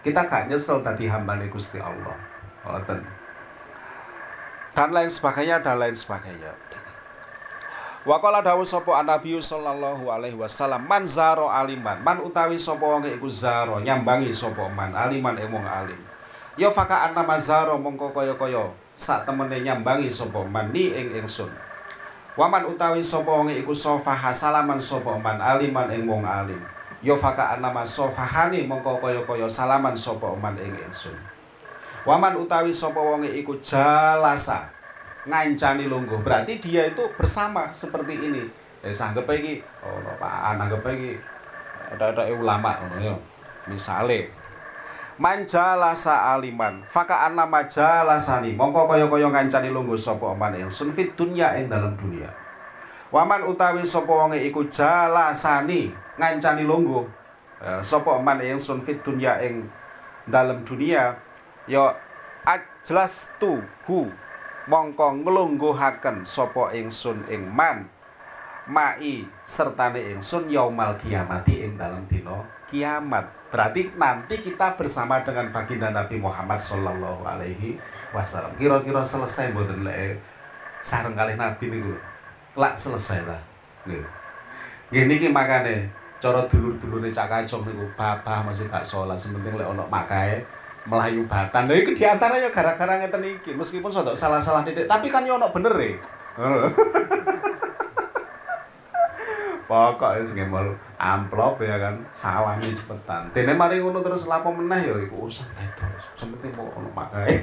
kita 0.03 0.27
gak 0.27 0.51
nyesel 0.51 0.83
tadi 0.83 1.07
hamba 1.07 1.39
Gusti 1.47 1.79
Allah. 1.79 2.19
Dan 4.75 4.89
lain 4.91 5.07
sebagainya 5.07 5.63
dan 5.63 5.79
lain 5.79 5.95
sebagainya. 5.95 6.51
Wakala 8.03 8.43
dawuh 8.43 8.67
sapa 8.67 8.99
Nabi 9.07 9.39
sallallahu 9.39 10.11
alaihi 10.11 10.35
wasallam 10.35 10.91
man 10.91 11.07
zaro 11.07 11.47
aliman. 11.47 12.03
Man 12.03 12.19
utawi 12.19 12.59
sapa 12.59 12.83
wong 12.83 13.07
iku 13.07 13.31
zaro 13.31 13.79
nyambangi 13.79 14.35
sapa 14.35 14.67
man. 14.67 14.91
Aliman 14.91 15.39
emong 15.39 15.63
alim. 15.63 16.03
Ya 16.59 16.67
faka 16.75 17.07
anna 17.07 17.23
mazaro 17.23 17.79
mongko 17.79 18.11
kaya-kaya 18.11 18.75
sak 18.99 19.23
temene 19.23 19.63
nyambangi 19.63 20.11
sapa 20.11 20.43
man 20.43 20.75
ni 20.75 20.91
ing 20.91 21.15
ingsun. 21.23 21.49
Waman 22.35 22.67
utawi 22.67 23.07
sapa 23.07 23.31
wong 23.31 23.55
iku 23.55 23.71
sofa 23.71 24.19
salaman 24.35 24.83
sapa 24.83 25.15
man 25.23 25.39
aliman 25.39 25.87
ing 25.95 26.03
wong 26.11 26.27
alim 26.27 26.59
yo 27.03 27.19
faka 27.19 27.59
anama 27.59 27.83
sofahani 27.83 28.63
mongko 28.63 29.03
kaya-kaya 29.03 29.51
salaman 29.51 29.93
sapa 29.99 30.31
man 30.39 30.55
ing 30.63 30.71
ingsun. 30.87 31.15
Waman 32.07 32.39
utawi 32.39 32.71
sapa 32.71 33.03
wonge 33.03 33.31
iku 33.35 33.59
jalasa 33.59 34.71
ngancani 35.27 35.91
lungguh. 35.91 36.23
Berarti 36.23 36.63
dia 36.63 36.87
itu 36.87 37.03
bersama 37.19 37.75
seperti 37.75 38.23
ini. 38.23 38.43
Eh 38.87 38.95
sanggep 38.95 39.27
iki 39.35 39.63
oh 39.83 39.99
no, 40.03 40.15
Pak 40.19 40.59
anggap 40.59 40.83
iki 40.95 41.19
ada-ada 41.95 42.31
ulama 42.31 42.79
ngono 42.79 42.97
yo 43.03 43.15
misale. 43.67 44.31
Manjalasa 45.19 46.35
aliman 46.35 46.87
faka 46.87 47.27
anna 47.27 47.47
majalasani 47.47 48.55
mongko 48.55 48.87
kaya-kaya 48.87 49.27
ngancani 49.27 49.75
lungguh 49.75 49.99
sapa 49.99 50.35
man 50.39 50.55
ingsun 50.55 50.95
fit 50.95 51.19
dunya 51.19 51.59
ing 51.59 51.67
dalam 51.67 51.99
dunia. 51.99 52.31
Waman 53.11 53.43
utawi 53.47 53.83
sapa 53.83 54.11
wonge 54.11 54.39
iku 54.43 54.67
jalasani 54.71 55.91
ngancani 56.17 56.65
longgo. 56.67 57.09
Uh, 57.63 57.79
sapa 57.79 58.19
man 58.19 58.43
sun 58.59 58.83
fit 58.83 59.01
dunya 59.07 59.39
ing 59.47 59.71
dalam 60.27 60.67
dunia? 60.67 61.15
Ya 61.71 61.95
ajlas 62.45 63.39
tu 63.39 63.63
hu. 63.87 64.11
Mongko 64.63 65.23
nglungguhaken 65.27 66.23
sapa 66.23 66.75
ingsun 66.75 67.27
ing 67.31 67.51
man. 67.51 67.87
Mai 68.63 69.27
sertane 69.43 70.15
ingsun 70.15 70.47
yaumal 70.47 70.95
kiamati 70.95 71.67
ing 71.67 71.75
dalam 71.75 72.07
dina 72.07 72.47
kiamat. 72.71 73.27
Berarti 73.51 73.93
nanti 74.01 74.41
kita 74.41 74.79
bersama 74.79 75.21
dengan 75.21 75.53
baginda 75.53 75.93
Nabi 75.93 76.17
Muhammad 76.17 76.57
Sallallahu 76.57 77.27
Alaihi 77.27 77.77
Wasallam. 78.17 78.57
Kira-kira 78.57 79.05
selesai 79.05 79.53
mboten 79.53 79.85
lek 79.85 80.23
sareng 80.81 81.13
kali 81.13 81.37
Nabi 81.37 81.65
niku. 81.69 81.95
Lak 82.57 82.79
selesai 82.79 83.27
lah. 83.27 83.43
Nggih 84.93 85.05
niki 85.09 85.29
makane 85.29 86.02
cara 86.23 86.47
dulur-dulure 86.47 87.11
Cak 87.11 87.27
Kacung 87.27 87.67
niku 87.67 87.83
babah 87.99 88.47
masih 88.47 88.71
gak 88.71 88.87
salat 88.87 89.19
sementing 89.19 89.59
lek 89.59 89.67
ono 89.67 89.83
makae 89.91 90.39
melayu 90.87 91.27
batan. 91.27 91.67
Lha 91.67 91.75
iku 91.83 91.91
di 91.91 92.07
antara 92.07 92.39
ya 92.39 92.47
gara-gara 92.55 93.03
ngeten 93.03 93.27
iki. 93.27 93.59
Meskipun 93.59 93.91
sadok 93.91 94.15
salah-salah 94.15 94.63
titik, 94.63 94.87
tapi 94.87 95.11
kan 95.11 95.27
ya 95.27 95.35
ono 95.35 95.51
bener 95.51 95.75
e. 95.83 95.99
Pokoknya 99.67 100.23
sing 100.23 100.47
amplop 101.01 101.59
ya 101.59 101.81
kan, 101.83 101.99
salami 102.15 102.71
cepetan. 102.71 103.35
Dene 103.35 103.59
mari 103.59 103.83
ngono 103.83 103.99
terus 104.05 104.31
lapo 104.31 104.55
meneh 104.55 104.79
ya 104.79 104.95
iku 105.03 105.27
urusan 105.27 105.49
itu. 105.59 105.83
Sementing 106.15 106.55
mau 106.55 106.71
ono 106.79 106.87
makae. 106.95 107.35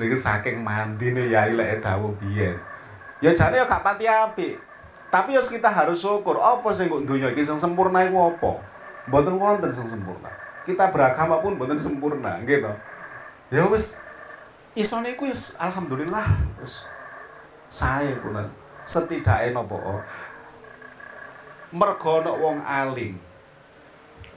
Niku 0.00 0.16
saking 0.16 0.60
mandine 0.60 1.32
yai 1.32 1.56
lek 1.56 1.80
dawuh 1.80 2.12
biyen. 2.20 2.60
Ya 3.24 3.32
jane 3.32 3.56
ya 3.56 3.64
gak 3.64 3.84
pati 3.86 4.04
apik. 4.10 4.71
Tapi 5.12 5.36
ya 5.36 5.44
kita 5.44 5.68
harus 5.68 6.00
syukur. 6.00 6.40
Apa 6.40 6.72
sing 6.72 6.88
kok 6.88 7.04
donya 7.04 7.28
iki 7.28 7.44
sing 7.44 7.60
sempurna 7.60 8.00
iku 8.08 8.32
apa? 8.32 8.64
Mboten 9.12 9.36
wonten 9.36 9.68
sing 9.68 9.84
sempurna. 9.84 10.32
Kita 10.64 10.88
beragama 10.88 11.44
pun 11.44 11.58
mboten 11.58 11.76
sempurna, 11.76 12.40
gitu. 12.48 12.72
Ya 13.52 13.68
wis 13.68 14.00
isone 14.72 15.12
iku 15.12 15.28
ya 15.28 15.36
alhamdulillah 15.60 16.24
wis 16.64 16.88
sae 17.68 18.16
pun 18.24 18.40
setidaknya 18.88 19.52
napa 19.52 19.76
mergo 21.72 22.24
wong 22.24 22.64
alim 22.64 23.20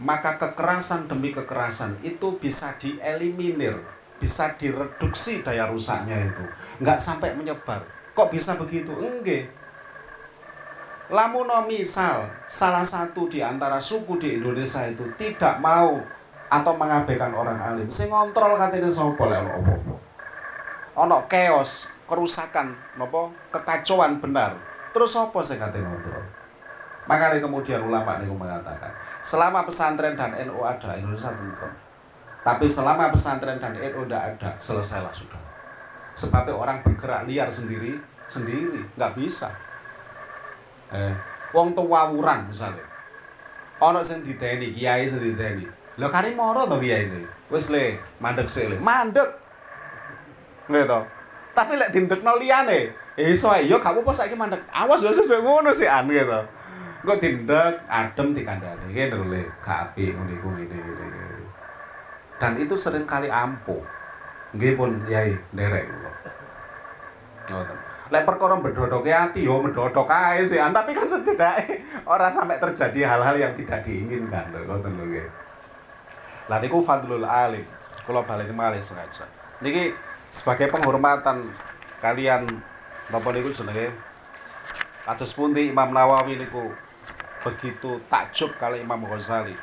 maka 0.03 0.35
kekerasan 0.35 1.07
demi 1.07 1.31
kekerasan 1.31 1.95
itu 2.03 2.35
bisa 2.35 2.75
dieliminir 2.75 3.79
bisa 4.19 4.51
direduksi 4.59 5.39
daya 5.39 5.71
rusaknya 5.71 6.19
itu 6.19 6.43
nggak 6.83 6.99
sampai 6.99 7.31
menyebar 7.31 7.87
kok 8.11 8.27
bisa 8.27 8.59
begitu 8.59 8.91
enggak 8.91 9.47
Lamun 11.13 11.45
misal 11.69 12.25
salah 12.49 12.81
satu 12.81 13.29
di 13.29 13.37
antara 13.37 13.77
suku 13.77 14.17
di 14.17 14.41
Indonesia 14.41 14.89
itu 14.89 15.05
tidak 15.21 15.61
mau 15.61 16.01
atau 16.49 16.73
mengabaikan 16.73 17.29
orang 17.29 17.61
alim, 17.61 17.85
sing 17.93 18.09
ngontrol 18.09 18.57
katanya 18.57 18.89
sapa 18.89 19.23
lek 19.29 19.37
ono 19.37 19.51
apa-apa. 19.53 19.93
Ono 21.05 21.17
chaos, 21.29 21.89
kerusakan, 22.09 22.73
napa 22.97 23.29
kekacauan 23.53 24.17
benar. 24.17 24.57
Terus 24.97 25.13
apa 25.13 25.37
sing 25.45 25.61
katanya 25.61 25.93
ngontrol? 25.93 26.25
Makanya 27.05 27.37
kemudian 27.37 27.85
ulama 27.85 28.17
ini 28.17 28.33
mengatakan, 28.33 28.89
selama 29.21 29.61
pesantren 29.61 30.17
dan 30.17 30.33
NU 30.49 30.57
ada, 30.65 30.97
Indonesia 30.97 31.29
tentu. 31.29 31.69
Tapi 32.41 32.65
selama 32.65 33.13
pesantren 33.13 33.61
dan 33.61 33.77
NU 33.77 34.09
tidak 34.09 34.37
ada, 34.37 34.49
selesailah 34.57 35.13
sudah. 35.13 35.41
Sebabnya 36.17 36.57
orang 36.57 36.81
bergerak 36.81 37.29
liar 37.29 37.53
sendiri, 37.53 37.93
sendiri, 38.25 38.89
nggak 38.97 39.13
bisa 39.13 39.53
eh. 40.93 41.13
Wong 41.55 41.71
tuwawuran 41.71 42.51
misale 42.51 42.83
ana 43.79 44.03
sing 44.03 44.23
diteni 44.23 44.71
kiai 44.75 45.07
sing 45.07 45.23
diteni 45.23 45.63
lho 45.99 46.07
kari 46.11 46.35
moro 46.35 46.67
to 46.67 46.79
kiai 46.79 47.07
ini 47.07 47.23
wis 47.51 47.69
le 47.69 48.01
mandek 48.19 48.49
sik 48.49 48.73
le. 48.73 48.75
Mandek! 48.81 49.29
Nggih 50.65 50.85
to? 50.89 50.99
Tapi 51.53 51.73
lek 51.77 51.93
dindekno 51.93 52.35
liyane 52.41 52.91
eh 53.15 53.31
iso 53.31 53.53
ae. 53.53 53.69
Yo 53.69 53.77
gak 53.77 53.95
apa 53.95 54.11
saiki 54.11 54.35
mandek. 54.35 54.59
Awas 54.73 55.05
yo 55.05 55.13
sesuk 55.13 55.39
ngono 55.45 55.71
sih 55.71 55.87
an 55.87 56.09
gitu 56.09 56.41
kok 57.05 57.21
dindek 57.21 57.85
adem 57.85 58.33
dikandani 58.33 58.89
ngene 58.89 59.13
lho 59.13 59.25
le. 59.29 59.41
Gak 59.61 59.93
apik 59.93 60.11
ngene 60.17 60.33
iku 60.35 60.49
ngene 60.51 60.77
dan 62.35 62.59
itu 62.59 62.75
sering 62.75 63.07
kali 63.07 63.31
ampuh. 63.31 63.79
Nggih 64.57 64.73
pun 64.75 64.91
yai 65.07 65.37
nderek 65.53 65.85
kula. 65.87 66.11
Ngoten 67.53 67.77
lek 68.13 68.21
perkara 68.21 68.53
mendodoke 68.61 69.09
ati 69.09 69.49
yo 69.49 69.57
mendodok 69.57 70.05
ae 70.05 70.45
sih 70.45 70.61
tapi 70.61 70.93
kan 70.93 71.09
setidaknya 71.09 71.81
orang 72.05 72.29
sampai 72.29 72.61
terjadi 72.61 73.09
hal-hal 73.09 73.33
yang 73.33 73.53
tidak 73.57 73.81
diinginkan 73.81 74.53
lho 74.53 74.61
ngoten 74.69 74.93
lho 74.93 75.05
nggih. 75.09 75.27
Lah 76.45 76.61
niku 76.61 76.85
fadlul 76.85 77.25
alim. 77.25 77.65
Kula 78.05 78.21
baleni 78.21 78.53
malih 78.53 78.77
sengaja. 78.85 79.25
Niki 79.65 79.89
sebagai 80.29 80.69
penghormatan 80.69 81.41
kalian 81.97 82.45
Bapak 83.09 83.37
niku 83.37 83.49
jenenge? 83.49 83.89
Atus 85.09 85.33
pundi 85.33 85.69
Imam 85.69 85.89
Nawawi 85.89 86.37
niku 86.37 86.69
begitu 87.41 88.01
takjub 88.05 88.53
kali 88.61 88.85
Imam 88.85 89.01
Ghazali. 89.09 89.57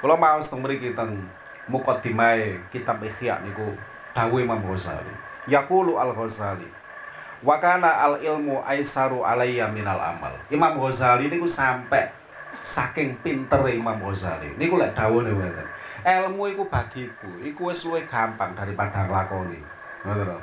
Kula 0.00 0.16
mau 0.16 0.40
teng 0.40 0.64
mriki 0.64 0.96
teng 0.96 1.20
mukaddimah 1.68 2.64
kitab 2.72 3.04
Ihya 3.04 3.44
niku 3.44 3.76
dawuh 4.16 4.40
Imam 4.40 4.64
Ghazali. 4.64 5.12
Yaqulu 5.48 6.00
Al-Ghazali 6.00 6.77
Wakana 7.38 8.02
al 8.02 8.18
ilmu 8.18 8.66
aisaru 8.66 9.22
alayya 9.22 9.70
minal 9.70 10.02
amal. 10.02 10.34
Imam 10.50 10.74
Ghazali 10.82 11.30
niku 11.30 11.46
sampai 11.46 12.10
saking 12.50 13.22
pinter 13.22 13.62
Imam 13.70 13.94
Ghazali. 14.02 14.58
Niku 14.58 14.74
lek 14.74 14.98
dawuhne 14.98 15.30
ngoten. 15.30 15.66
Ilmu 16.02 16.42
iku 16.50 16.66
bagiku, 16.66 17.30
iku 17.46 17.70
wis 17.70 17.86
luwih 17.86 18.06
gampang 18.10 18.58
daripada 18.58 19.06
nglakoni. 19.06 19.60
Ngoten. 20.02 20.40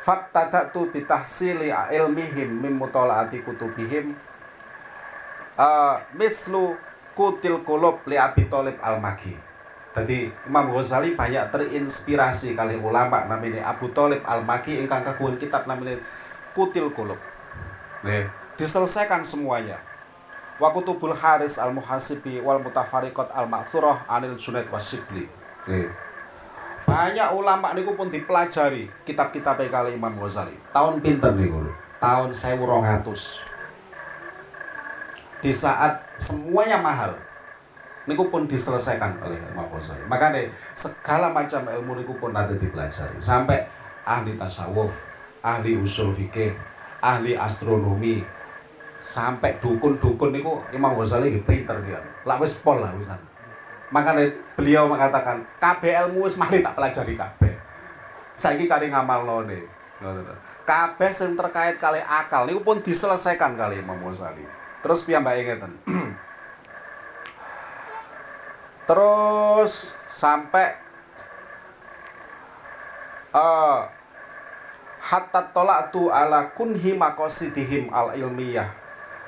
Fattadatu 0.00 0.88
bitahsili 0.88 1.68
ilmihim 1.92 2.48
mim 2.48 2.80
mutalaati 2.80 3.44
kutubihim. 3.44 4.16
Uh, 5.60 6.00
mislu 6.16 6.72
kutil 7.12 7.60
kulub 7.60 8.00
li 8.08 8.16
Abi 8.16 8.48
Thalib 8.48 8.80
al-Magi. 8.80 9.49
Jadi 9.90 10.30
Imam 10.46 10.70
Ghazali 10.70 11.18
banyak 11.18 11.50
terinspirasi 11.50 12.54
kali 12.54 12.78
ulama 12.78 13.26
namanya 13.26 13.74
Abu 13.74 13.90
Talib 13.90 14.22
Al-Maki 14.22 14.78
ingkang 14.78 15.02
kagungan 15.02 15.34
kitab 15.34 15.66
namanya 15.66 15.98
Kutil 16.54 16.94
Kulub. 16.94 17.18
Nih, 18.06 18.30
diselesaikan 18.54 19.26
semuanya. 19.26 19.82
Wa 20.62 20.70
kutubul 20.70 21.10
Haris 21.16 21.58
Al-Muhasibi 21.58 22.38
wal 22.38 22.62
Mutafariqat 22.62 23.34
Al-Ma'thurah 23.34 24.06
Anil 24.06 24.38
Junaid 24.38 24.70
Wasibli. 24.70 25.26
Nih. 25.66 25.90
Banyak 26.86 27.34
ulama 27.34 27.74
niku 27.74 27.98
pun 27.98 28.10
dipelajari 28.10 28.86
kitab-kitab 29.02 29.58
kali 29.58 29.98
Imam 29.98 30.14
Ghazali. 30.22 30.54
Tahun 30.70 31.02
pinter 31.02 31.34
niku 31.34 31.66
Tahun 31.98 32.30
1200. 32.30 33.50
Di 35.40 35.52
saat 35.56 36.04
semuanya 36.20 36.76
mahal, 36.76 37.16
niku 38.08 38.32
pun 38.32 38.48
diselesaikan 38.48 39.20
oleh 39.20 39.36
Ghazali. 39.52 40.04
Makanya 40.08 40.48
segala 40.72 41.28
macam 41.28 41.68
ilmu 41.68 42.00
niku 42.00 42.16
pun 42.16 42.32
nanti 42.32 42.56
dipelajari 42.56 43.20
sampai 43.20 43.64
ahli 44.08 44.36
tasawuf, 44.36 44.92
ahli 45.44 45.76
usul 45.76 46.12
fikih, 46.16 46.56
ahli 47.04 47.36
astronomi, 47.36 48.24
sampai 49.00 49.56
dukun-dukun 49.60 50.32
niku 50.32 50.64
Imam 50.72 50.96
Ghazali 50.96 51.32
nggih 51.32 51.44
pinter 51.44 51.76
dia. 51.84 52.00
Lah 52.24 52.40
wis 52.40 52.56
pol 52.56 52.80
lah 52.80 52.92
wisan. 52.96 53.20
Makanya 53.90 54.30
beliau 54.54 54.86
mengatakan 54.86 55.42
kabeh 55.58 55.98
ilmu 56.06 56.24
wis 56.24 56.38
mari 56.38 56.62
tak 56.62 56.78
pelajari 56.78 57.18
kabeh. 57.18 57.52
Saiki 58.38 58.70
ngamal 58.70 59.44
nih. 59.44 59.60
Kabeh 60.64 61.10
sing 61.12 61.34
terkait 61.34 61.76
kali 61.76 62.00
akal 62.00 62.48
niku 62.48 62.64
pun 62.64 62.80
diselesaikan 62.80 63.58
kali 63.58 63.82
Imam 63.82 64.00
Ghazali. 64.00 64.44
Terus 64.80 65.04
piyambake 65.04 65.44
ngeten. 65.44 65.72
terus 68.90 69.94
sampai 70.10 70.74
uh, 73.30 73.86
hatta 74.98 75.46
tolaktu 75.54 76.10
ala 76.10 76.50
kunhi 76.50 76.98
makosidihim 76.98 77.94
al 77.94 78.18
ilmiyah 78.18 78.66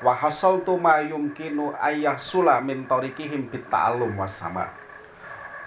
wa 0.03 0.11
hasaltu 0.11 0.75
ma 0.75 0.99
yumkinu 0.99 1.71
ayah 1.79 2.19
sula 2.19 2.59
min 2.59 2.83
tarikihim 2.83 3.47
bit 3.47 3.63
ta'allum 3.71 4.11
was 4.19 4.35
sama 4.35 4.67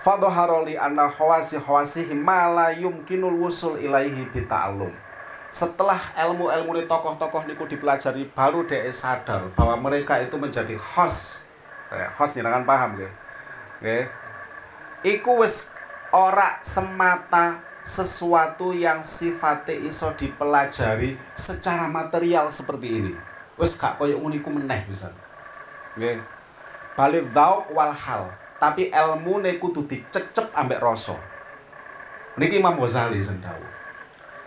fadhaharoli 0.05 0.77
anna 0.77 1.09
khawasi 1.09 1.57
khawasihim 1.57 2.21
ma 2.21 2.53
la 2.53 2.77
yumkinul 2.77 3.49
wusul 3.49 3.81
ilaihi 3.81 4.29
bit 4.29 4.45
ta'allum 4.45 4.93
setelah 5.49 5.97
ilmu-ilmu 6.21 6.85
tokoh-tokoh 6.85 7.49
niku 7.49 7.65
dipelajari 7.65 8.29
baru 8.29 8.69
dia 8.69 8.93
sadar 8.93 9.41
bahwa 9.57 9.89
mereka 9.89 10.21
itu 10.21 10.37
menjadi 10.37 10.77
khos. 10.77 11.49
Eh, 11.89 12.05
khos 12.13 12.37
kan 12.37 12.67
paham 12.67 13.01
ya 13.01 13.09
Nggih. 13.81 14.05
Iku 15.05 15.45
wis 15.45 15.73
ora 16.11 16.59
semata 16.65 17.61
sesuatu 17.87 18.75
yang 18.75 19.07
sifatnya 19.07 19.79
iso 19.87 20.11
dipelajari 20.19 21.15
secara 21.39 21.87
material 21.87 22.51
seperti 22.51 22.89
ini. 22.99 23.13
Wis 23.61 23.79
gak 23.79 24.01
koyo 24.01 24.19
ngono 24.19 24.37
iku 24.37 24.51
meneh 24.51 24.83
bisa. 24.89 25.13
Nggih. 25.95 26.19
Balik 26.97 27.29
dzauq 27.31 27.77
wal 27.77 27.93
hal, 27.93 28.33
tapi 28.57 28.89
ilmu 28.89 29.45
ne 29.45 29.61
kudu 29.61 29.85
dicecep 29.85 30.49
ambek 30.57 30.81
rasa. 30.81 31.17
Niki 32.41 32.61
Imam 32.61 32.77
Ghazali 32.81 33.21
sendawu. 33.21 33.65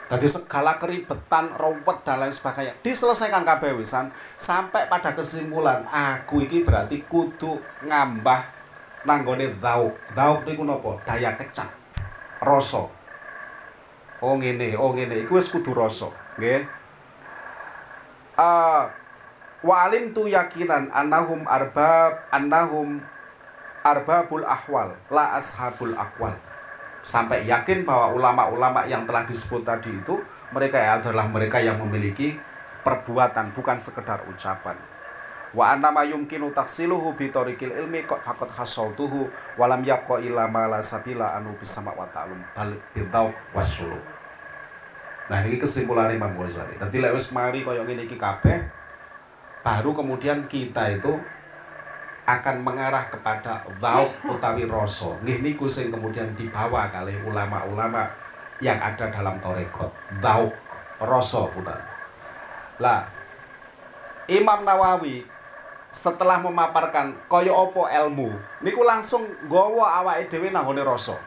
Tadi 0.10 0.26
segala 0.26 0.82
keribetan, 0.82 1.54
ruwet 1.54 2.02
dan 2.02 2.18
lain 2.18 2.34
sebagainya 2.34 2.74
diselesaikan 2.82 3.46
kabeh 3.46 3.78
wisan 3.78 4.10
sampai 4.42 4.90
pada 4.90 5.14
kesimpulan 5.14 5.86
aku 5.86 6.42
iki 6.42 6.66
berarti 6.66 7.06
kudu 7.06 7.62
ngambah 7.86 8.59
nanggone 9.04 9.52
dauk. 9.60 9.94
Dauk 10.16 10.44
niku 10.48 10.64
napa? 10.68 11.00
Daya 11.08 11.36
kecap. 11.36 11.70
Rasa. 12.40 12.88
Oh 14.20 14.36
ngene, 14.36 14.76
oh 14.76 14.92
ngene. 14.92 15.24
Iku 15.24 15.40
wis 15.40 15.48
kudu 15.48 15.72
rasa, 15.72 16.12
nggih. 16.36 16.68
Uh, 18.40 18.88
walim 19.64 20.16
tu 20.16 20.32
yakinan 20.32 20.88
annahum 20.96 21.44
arbab 21.44 22.24
annahum 22.32 23.04
arbabul 23.84 24.48
ahwal 24.48 24.96
la 25.12 25.36
ashabul 25.36 25.92
akwal 26.00 26.32
sampai 27.04 27.44
yakin 27.44 27.84
bahwa 27.84 28.16
ulama-ulama 28.16 28.88
yang 28.88 29.04
telah 29.04 29.28
disebut 29.28 29.68
tadi 29.68 29.92
itu 29.92 30.16
mereka 30.56 30.80
adalah 30.80 31.28
mereka 31.28 31.60
yang 31.60 31.76
memiliki 31.80 32.40
perbuatan 32.88 33.52
bukan 33.52 33.76
sekedar 33.76 34.24
ucapan 34.32 34.80
wa 35.56 35.74
anna 35.74 35.90
ma 35.90 36.06
yumkinu 36.06 36.54
taksiluhu 36.54 37.18
bi 37.18 37.34
tariqil 37.34 37.74
ilmi 37.74 38.06
qad 38.06 38.22
faqad 38.22 38.50
hasaltuhu 38.54 39.30
wa 39.58 39.66
lam 39.66 39.82
yabqa 39.82 40.22
illa 40.22 40.46
ma 40.46 40.70
la 40.70 40.82
sabila 40.84 41.38
anu 41.38 41.54
bisama 41.58 41.94
wa 41.94 42.06
ta'lum. 42.10 42.38
Bal 42.54 42.76
bintau 42.94 43.34
wasulu. 43.54 43.98
Nah 45.30 45.46
ini 45.46 45.62
kesimpulan 45.62 46.10
Imam 46.14 46.34
Ghazali. 46.34 46.78
Dadi 46.78 46.98
lek 47.02 47.14
wis 47.14 47.30
mari 47.34 47.62
kaya 47.62 47.86
ngene 47.86 48.06
iki 48.10 48.18
kabeh 48.18 48.66
baru 49.60 49.92
kemudian 49.92 50.48
kita 50.50 50.90
itu 50.90 51.14
akan 52.30 52.62
mengarah 52.62 53.10
kepada 53.10 53.66
dzauq 53.82 54.26
utawi 54.30 54.66
rasa. 54.70 55.18
Nggih 55.22 55.42
niku 55.42 55.66
sing 55.66 55.90
kemudian 55.90 56.30
dibawa 56.38 56.90
kali 56.90 57.14
ulama-ulama 57.26 58.10
yang 58.60 58.80
ada 58.80 59.08
dalam 59.08 59.40
torekot 59.40 59.88
dzauq 60.20 60.52
rasa 61.00 61.48
punan 61.56 61.80
lah 62.80 63.08
Imam 64.28 64.64
Nawawi 64.68 65.24
setelah 65.90 66.38
memaparkan 66.38 67.18
kaya 67.26 67.50
opo 67.50 67.90
ilmu 67.90 68.30
niku 68.62 68.86
langsung 68.86 69.26
gawa 69.50 70.06
awake 70.06 70.30
dhewe 70.30 70.54
nanggone 70.54 70.86
rasa. 70.86 71.18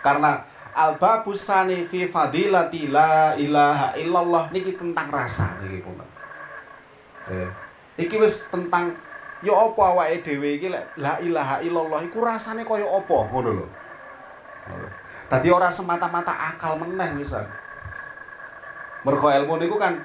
Karena 0.00 0.40
al-babusani 0.72 1.84
fi 1.84 2.08
fadilati 2.08 2.88
la 2.88 3.36
ilaha 3.36 3.92
illallah. 4.00 4.48
Niki 4.56 4.72
tentang 4.72 5.12
rasa 5.12 5.60
niki 5.60 5.84
pun 5.84 6.00
eh 7.26 7.50
iki 7.98 8.16
wis 8.22 8.48
tentang 8.48 8.94
ya 9.44 9.52
apa 9.52 9.82
awake 9.92 10.24
dhewe 10.24 10.56
iki 10.56 10.72
lek 10.72 10.96
la 10.96 11.20
ilaha 11.20 11.60
illallah? 11.60 12.00
Iku 12.08 12.24
rasane 12.24 12.64
kaya 12.64 12.88
apa 12.88 13.16
ngono 13.28 13.50
lho. 13.52 13.66
Tadi 15.26 15.50
ora 15.50 15.68
semata-mata 15.68 16.32
akal 16.32 16.78
meneh 16.80 17.18
wisan. 17.20 17.44
Mergo 19.04 19.28
ilmu 19.28 19.60
niku 19.60 19.76
kan 19.76 19.98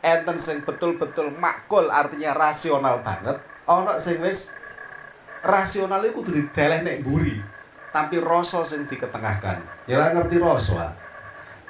enten 0.00 0.36
sing 0.40 0.64
betul-betul 0.64 1.32
makul 1.36 1.88
artinya 1.92 2.32
rasional 2.32 3.04
banget 3.04 3.36
ana 3.68 4.00
sing 4.00 4.18
wis 4.24 4.56
rasional 5.44 6.00
iku 6.04 6.24
kudu 6.24 6.36
dideleh 6.36 6.80
nek 6.84 7.04
mburi 7.04 7.40
tapi 7.90 8.22
rasa 8.22 8.62
sing 8.62 8.86
diketengahkan. 8.86 9.58
Ya 9.90 9.98
ora 9.98 10.14
ngerti 10.14 10.38
rasa 10.38 10.94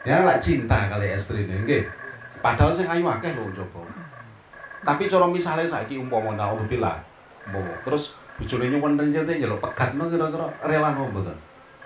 ya 0.04 0.20
lak 0.20 0.40
cinta 0.40 0.88
kali 0.88 1.08
estrine 1.08 1.64
nggih. 1.64 1.84
Padahal 2.44 2.72
sing 2.72 2.88
ayu 2.88 3.04
akeh 3.08 3.32
lho 3.32 3.48
coba. 3.52 3.88
Tapi 4.80 5.08
cara 5.08 5.28
misalnya 5.28 5.68
saiki 5.68 5.96
umpama 6.00 6.36
naudzubillah 6.36 7.00
umpama. 7.48 7.72
Terus 7.84 8.20
bojone 8.40 8.72
nyuwun 8.72 8.96
rencete 8.96 9.36
njaluk 9.36 9.60
pegat 9.60 9.92
no 10.00 10.08
kira-kira 10.08 10.48
rela 10.64 10.96
no 10.96 11.04
mboten 11.12 11.36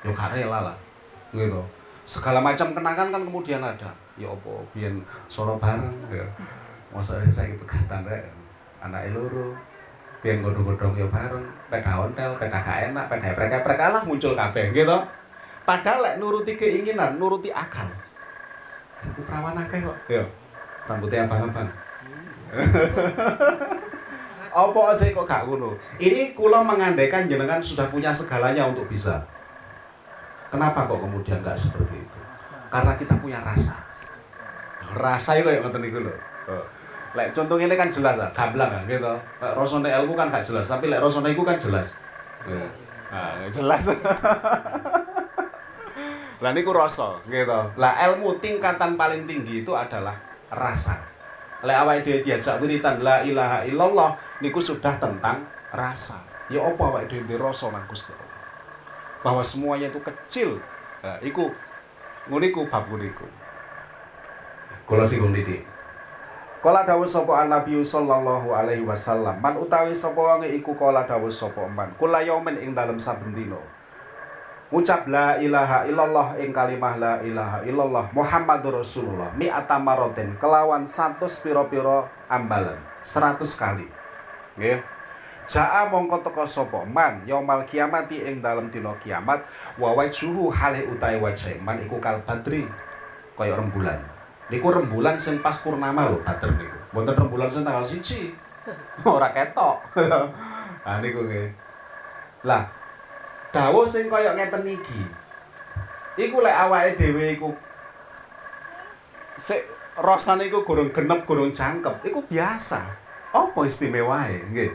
ya 0.06 0.10
gak 0.14 0.30
rela 0.38 0.70
lah 0.70 0.76
gitu 1.34 1.58
segala 2.06 2.38
macam 2.38 2.70
kenangan 2.70 3.10
kan 3.10 3.22
kemudian 3.26 3.58
ada 3.58 3.90
ya 4.14 4.30
apa 4.30 4.52
biyen 4.70 5.02
sono 5.26 5.58
bareng 5.58 5.94
ya 6.12 6.26
saya 7.02 7.50
pegatan 7.58 8.06
rek 8.06 8.22
anak 8.84 9.10
loro 9.10 9.58
biyen 10.22 10.40
godhong-godhong 10.40 10.94
ya 10.94 11.06
bareng 11.10 11.44
peda 11.66 11.92
ontel 11.98 12.30
peda 12.38 12.58
gak 12.62 12.78
enak 12.90 13.04
peda 13.10 13.26
eprek-eprek 13.34 13.78
lah 13.78 14.02
muncul 14.06 14.38
kabeh 14.38 14.70
gitu 14.70 14.98
padahal 15.66 16.06
lek 16.06 16.14
nuruti 16.22 16.54
keinginan 16.54 17.18
nuruti 17.18 17.50
akal 17.50 17.90
Iku 19.04 19.20
perawan 19.28 19.60
akeh 19.60 19.80
kok. 19.84 19.96
Yo. 20.08 20.24
Rambutnya 20.88 21.28
abang-abang. 21.28 21.68
Apa 24.54 24.94
sih 24.94 25.10
kok 25.10 25.26
gak 25.26 25.44
ngono? 25.44 25.74
Ini 25.98 26.32
kula 26.32 26.62
mengandaikan 26.62 27.26
jenengan 27.26 27.60
sudah 27.60 27.90
punya 27.90 28.14
segalanya 28.14 28.70
untuk 28.70 28.86
bisa. 28.88 29.26
Kenapa 30.48 30.86
kok 30.86 31.02
kemudian 31.02 31.42
nggak 31.42 31.58
seperti 31.58 31.98
itu? 31.98 32.20
Karena 32.70 32.94
kita 32.94 33.18
punya 33.18 33.42
rasa. 33.42 33.74
Rasa 34.94 35.36
itu 35.38 35.50
kayak 35.50 35.60
ngoten 35.66 35.80
niku 35.82 35.98
lho. 36.00 36.14
Oh. 36.48 36.64
Lek 37.14 37.30
contoh 37.30 37.58
ini 37.62 37.74
kan 37.78 37.86
jelas 37.86 38.18
lah, 38.18 38.30
gamblang 38.34 38.70
kan 38.70 38.82
gitu. 38.90 39.14
Rasane 39.38 39.86
ilmu 40.02 40.18
kan 40.18 40.34
gak 40.34 40.42
jelas, 40.42 40.66
tapi 40.66 40.90
lek 40.90 40.98
rasane 40.98 41.30
iku 41.30 41.46
kan 41.46 41.54
jelas. 41.54 41.94
Nah, 43.14 43.46
jelas. 43.46 43.86
Lah 46.42 46.52
niku 46.52 46.76
rasa 46.76 47.24
gitu. 47.24 47.60
Lah 47.80 47.92
ilmu 48.10 48.36
tingkatan 48.36 49.00
paling 49.00 49.24
tinggi 49.24 49.64
itu 49.64 49.72
adalah 49.72 50.12
rasa. 50.52 51.00
Lek 51.64 51.72
awake 51.80 52.04
dhewe 52.04 52.20
diajak 52.20 52.60
wiritan 52.60 53.00
la 53.00 53.24
ilaha 53.24 53.64
illallah 53.64 54.12
niku 54.44 54.60
sudah 54.60 55.00
tentang 55.00 55.40
rasa. 55.72 56.20
Ya 56.52 56.60
apa 56.60 56.82
awake 56.84 57.08
dhewe 57.08 57.40
rasa 57.40 57.72
nang 57.72 57.88
Gusti 57.88 58.12
bahwa 59.24 59.40
semuanya 59.40 59.88
itu 59.88 60.04
kecil. 60.04 60.60
Nah, 61.00 61.16
iku 61.24 61.48
nguniku 62.28 62.68
bab 62.68 62.92
nguniku. 62.92 63.24
Kula 64.84 65.00
singgung 65.00 65.32
didik. 65.32 65.64
Kala 66.60 66.84
dawuh 66.84 67.04
sapa 67.08 67.44
Nabi 67.44 67.76
sallallahu 67.80 68.52
alaihi 68.52 68.84
wasallam, 68.84 69.36
man 69.40 69.56
utawi 69.60 69.92
sapa 69.92 70.16
wong 70.16 70.48
iku 70.48 70.72
kala 70.76 71.04
dawuh 71.04 71.28
sapa 71.28 71.68
man, 71.68 71.92
kula 72.00 72.24
yaumin 72.24 72.56
ing 72.60 72.72
dalem 72.72 73.00
saben 73.00 73.32
dina. 73.32 73.60
Ucap 74.72 75.04
la 75.08 75.40
ilaha 75.40 75.84
illallah 75.84 76.40
ing 76.40 76.52
kalimah 76.52 76.96
la 76.96 77.12
ilaha 77.20 77.62
illallah 77.68 78.08
Muhammadur 78.16 78.80
Rasulullah 78.80 79.30
mi 79.36 79.52
atamaroten 79.52 80.40
kelawan 80.40 80.88
100 80.88 81.20
pira-pira 81.44 82.08
ambalan 82.32 82.80
100 83.04 83.40
kali. 83.60 83.88
Nggih. 84.56 84.80
Jaa 85.44 85.84
mongko 85.92 86.24
teka 86.24 86.48
sapa 86.48 86.84
man 86.88 87.24
yaumal 87.28 87.68
kiamati 87.68 88.24
ing 88.24 88.40
dalem 88.40 88.72
dina 88.72 88.96
kiamat 89.00 89.44
wa 89.76 89.92
wajhuhu 89.96 90.48
hale 90.48 90.88
utahe 90.88 91.20
wajah 91.20 91.56
man 91.60 91.80
iku 91.84 92.00
kal 92.00 92.20
badri 92.24 92.64
kaya 93.36 93.56
rembulan. 93.56 94.13
Niku 94.54 94.70
rembulan 94.70 95.18
sing 95.18 95.42
pas 95.42 95.58
purnama 95.58 96.06
lho 96.06 96.22
badr 96.22 96.54
niku. 96.54 96.78
Mboten 96.94 97.26
rembulan 97.26 97.50
sing 97.50 97.66
tanggal 97.66 97.82
1. 97.82 97.98
Ora 99.10 99.34
ketok. 99.34 99.82
ah 100.86 100.96
niku 101.02 101.26
nggih. 101.26 101.50
Lah 102.46 102.70
dawuh 103.50 103.82
sing 103.82 104.06
kaya 104.06 104.38
ngeten 104.38 104.62
iki. 104.62 105.02
Iku 106.22 106.38
lek 106.38 106.54
awake 106.54 106.94
dhewe 106.94 107.34
iku 107.34 107.50
sik 109.34 109.66
rasane 109.98 110.46
iku 110.46 110.62
gurung 110.62 110.94
genep, 110.94 111.26
gurung 111.26 111.50
jangkep, 111.50 112.06
iku 112.06 112.22
biasa. 112.22 112.86
Apa 113.34 113.66
istimewae 113.66 114.38
nggih? 114.54 114.70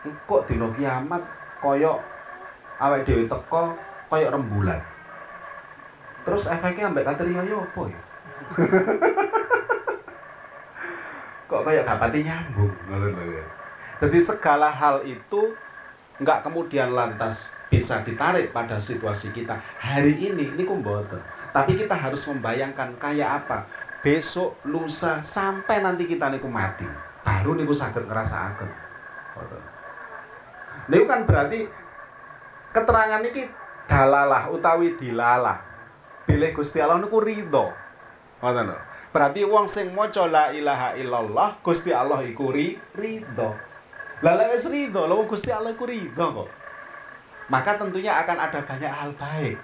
kok 0.00 0.48
dina 0.48 0.68
kiamat 0.76 1.20
kaya 1.60 1.96
awake 2.80 3.04
dhewe 3.08 3.24
teko 3.24 3.72
kaya 4.12 4.28
rembulan. 4.28 4.80
Terus 6.28 6.48
efeknya 6.52 6.92
ambek 6.92 7.08
katriya 7.08 7.48
yo 7.48 7.64
apa 7.64 7.88
ya? 7.88 8.00
Kok 11.50 11.62
kaya 11.66 11.82
gak 11.82 12.00
pati 12.00 12.22
nyambung. 12.26 12.72
Jadi 14.00 14.18
segala 14.18 14.70
hal 14.72 15.04
itu 15.04 15.54
nggak 16.20 16.44
kemudian 16.44 16.92
lantas 16.92 17.56
bisa 17.72 18.04
ditarik 18.04 18.52
pada 18.52 18.76
situasi 18.76 19.32
kita 19.32 19.56
hari 19.80 20.20
ini 20.20 20.52
ini 20.52 20.62
mboten. 20.64 21.20
Tapi 21.50 21.74
kita 21.74 21.96
harus 21.96 22.22
membayangkan 22.28 22.94
kayak 23.00 23.44
apa 23.44 23.66
besok, 24.00 24.60
lusa 24.68 25.20
sampai 25.20 25.84
nanti 25.84 26.04
kita 26.08 26.28
niku 26.32 26.48
mati. 26.48 26.84
Baru 27.20 27.56
niku 27.56 27.72
sakit 27.72 28.04
ngerasa 28.04 28.36
akan. 28.52 28.68
Niku 30.92 31.04
kan 31.08 31.24
berarti 31.28 31.68
keterangan 32.72 33.20
ini 33.24 33.42
dalalah 33.88 34.48
utawi 34.52 34.96
dilalah. 34.96 35.60
Bilih 36.24 36.54
Gusti 36.54 36.78
Allah 36.78 37.00
niku 37.00 37.18
ridho. 37.20 37.72
Ngoten 38.40 38.72
Berarti 39.10 39.42
wong 39.42 39.66
sing 39.66 39.90
maca 39.90 40.22
la 40.30 40.54
ilaha 40.54 40.94
illallah 40.94 41.58
Gusti 41.66 41.90
Allah 41.90 42.22
iku 42.22 42.54
ridho. 42.54 43.50
Lah 44.22 44.34
lek 44.38 44.54
wis 44.54 44.70
ridho, 44.70 45.10
lha 45.10 45.16
Gusti 45.26 45.50
Allah 45.50 45.74
iku 45.74 45.82
ridho 45.82 46.26
kok. 46.30 46.48
Maka 47.50 47.74
tentunya 47.74 48.14
akan 48.22 48.38
ada 48.38 48.62
banyak 48.62 48.92
hal 48.92 49.10
baik 49.18 49.58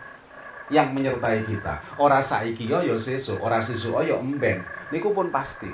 yang 0.74 0.90
menyertai 0.90 1.46
kita. 1.46 1.78
Ora 2.02 2.18
saiki 2.18 2.66
yo 2.66 2.82
yo 2.82 2.98
sesuk, 2.98 3.38
ora 3.38 3.62
sesuk 3.62 4.02
yo 4.02 4.18
emben. 4.18 4.66
Niku 4.90 5.14
pun 5.14 5.30
pasti. 5.30 5.70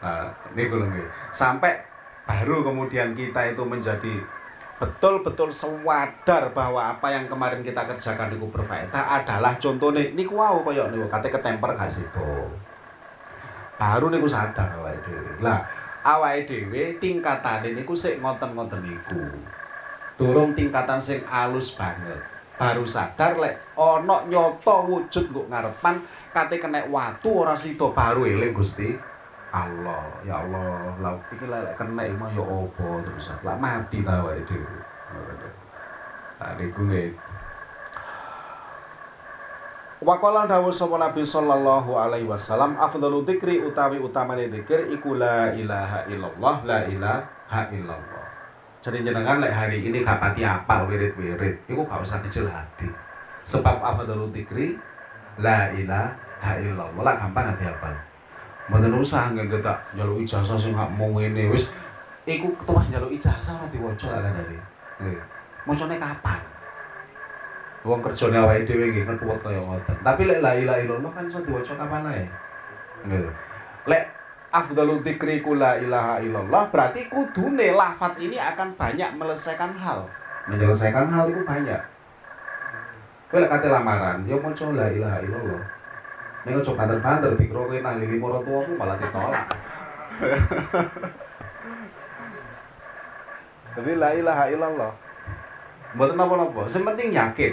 Nah, 0.00 0.32
niku 0.56 0.80
lho 0.80 0.88
Sampai 1.28 1.76
baru 2.24 2.64
kemudian 2.64 3.12
kita 3.12 3.52
itu 3.52 3.62
menjadi 3.68 4.14
betul-betul 4.76 5.48
sewadar 5.48 6.52
bahwa 6.52 6.92
apa 6.92 7.08
yang 7.08 7.24
kemarin 7.24 7.64
kita 7.64 7.88
kerjakan 7.88 8.36
itu 8.36 8.44
berfaedah 8.52 9.20
adalah 9.20 9.56
contohnya 9.56 10.04
niku 10.12 10.36
wow 10.36 10.60
koyo 10.60 10.92
niku 10.92 11.08
kate 11.08 11.32
ketemper 11.32 11.72
gak 11.72 11.88
situ. 11.88 12.28
Baru 13.80 14.12
niku 14.12 14.28
sadar 14.28 14.76
awake 14.76 15.00
dhewe. 15.00 15.32
Lah 15.40 15.64
awake 16.04 16.44
dhewe 16.44 17.00
tingkatane 17.00 17.72
niku 17.72 17.96
sik 17.96 18.20
ngoten-ngoten 18.20 18.84
niku. 18.84 19.20
Durung 20.20 20.52
tingkatan 20.52 21.00
sing 21.00 21.24
alus 21.24 21.72
banget. 21.72 22.20
Baru 22.60 22.84
sadar 22.84 23.36
lek 23.40 23.56
ana 23.80 24.28
nyata 24.28 24.76
wujud 24.84 25.24
kok 25.32 25.46
ngarepan 25.48 26.04
kate 26.36 26.60
kena 26.60 26.84
watu 26.88 27.44
ora 27.44 27.56
sida 27.56 27.88
baru 27.92 28.28
eling 28.28 28.52
Gusti 28.52 29.15
Allah 29.56 30.04
ya 30.20 30.44
Allah 30.44 30.92
lah 31.00 31.16
iki 31.32 31.48
lek 31.48 31.80
kena 31.80 32.04
mah 32.12 32.28
ya 32.36 32.44
apa 32.44 32.88
terus 33.00 33.32
lah 33.40 33.56
mati 33.56 34.04
ta 34.04 34.20
awake 34.20 34.44
dhewe 34.44 34.80
nah 36.36 36.52
niku 36.60 36.80
nggih 36.84 37.08
Waqala 39.96 40.44
dawuh 40.44 40.68
sapa 40.68 41.00
Nabi 41.00 41.24
sallallahu 41.24 41.96
alaihi 41.96 42.28
wasallam 42.28 42.76
afdalu 42.76 43.24
dzikri 43.24 43.64
utawi 43.64 43.96
utamane 43.96 44.52
dzikir 44.52 44.92
iku 44.92 45.16
la 45.16 45.56
ilaha 45.56 46.04
illallah 46.12 46.56
la 46.68 46.84
ilaha 46.84 47.62
illallah. 47.72 48.24
Jadi 48.84 49.08
jenengan 49.08 49.40
lek 49.40 49.56
hari 49.56 49.88
ini 49.88 50.04
gak 50.04 50.20
pati 50.20 50.44
apal 50.44 50.84
wirid-wirid, 50.84 51.64
iku 51.64 51.88
gak 51.88 52.04
usah 52.04 52.20
kecil 52.20 52.44
hati. 52.44 52.92
Sebab 53.48 53.80
afdalu 53.80 54.28
dzikri 54.36 54.76
la 55.40 55.72
ilaha 55.72 56.52
illallah. 56.60 57.00
Lah 57.00 57.16
gampang 57.16 57.56
hati 57.56 57.64
apal. 57.64 57.96
Mboten 58.66 58.98
usah 58.98 59.30
nggetak 59.30 59.78
njaluk 59.94 60.26
ijazah 60.26 60.58
sing 60.58 60.74
gak 60.74 60.90
mau 60.98 61.06
ngene 61.14 61.54
wis 61.54 61.70
iku 62.26 62.50
ketua 62.58 62.82
njaluk 62.90 63.14
ijazah 63.14 63.54
ora 63.54 63.66
diwaca 63.70 64.08
kan 64.10 64.32
dari. 64.34 64.58
Nggih. 64.98 65.22
Macane 65.66 65.96
kapan? 66.02 66.40
Wong 67.86 68.02
kerjane 68.02 68.36
awake 68.42 68.66
dhewe 68.66 68.90
nggih 68.90 69.04
kan 69.06 69.16
kuwat 69.22 69.38
kaya 69.38 69.62
ngoten. 69.62 69.96
Tapi 70.02 70.22
lek 70.26 70.42
la 70.42 70.52
ilaha 70.58 70.78
illallah 70.82 71.10
kan 71.14 71.30
iso 71.30 71.38
diwaca 71.46 71.78
kapan 71.78 72.02
ae. 72.10 72.24
Nggih. 73.06 73.30
Lek 73.86 74.02
afdalu 74.50 74.94
dzikri 75.06 75.46
la 75.54 75.78
ilaha 75.78 76.14
illallah 76.18 76.62
berarti 76.66 77.06
kudune 77.06 77.70
lafat 77.70 78.18
ini 78.18 78.34
akan 78.34 78.74
banyak 78.74 79.14
menyelesaikan 79.14 79.78
hal. 79.78 80.10
Menyelesaikan 80.50 81.06
hal 81.06 81.30
itu 81.30 81.46
banyak. 81.46 81.82
Kowe 83.30 83.38
lek 83.42 83.50
kate 83.50 83.70
lamaran, 83.70 84.26
yo 84.26 84.42
maca 84.42 84.66
la 84.74 84.86
ilaha 84.90 85.18
illallah. 85.22 85.75
Nek 86.46 86.62
coba 86.62 86.86
banter-banter 86.86 87.34
dikira 87.34 87.58
kowe 87.66 87.78
nang 87.82 87.98
lili 87.98 88.22
marang 88.22 88.46
tuamu 88.46 88.78
malah 88.78 88.94
ditolak. 88.94 89.50
Tapi 93.74 93.92
la 93.98 94.14
ilaha 94.14 94.44
illallah. 94.54 94.92
Mboten 95.98 96.14
napa-napa, 96.14 96.62
sing 96.70 96.86
penting 96.86 97.10
yakin. 97.10 97.50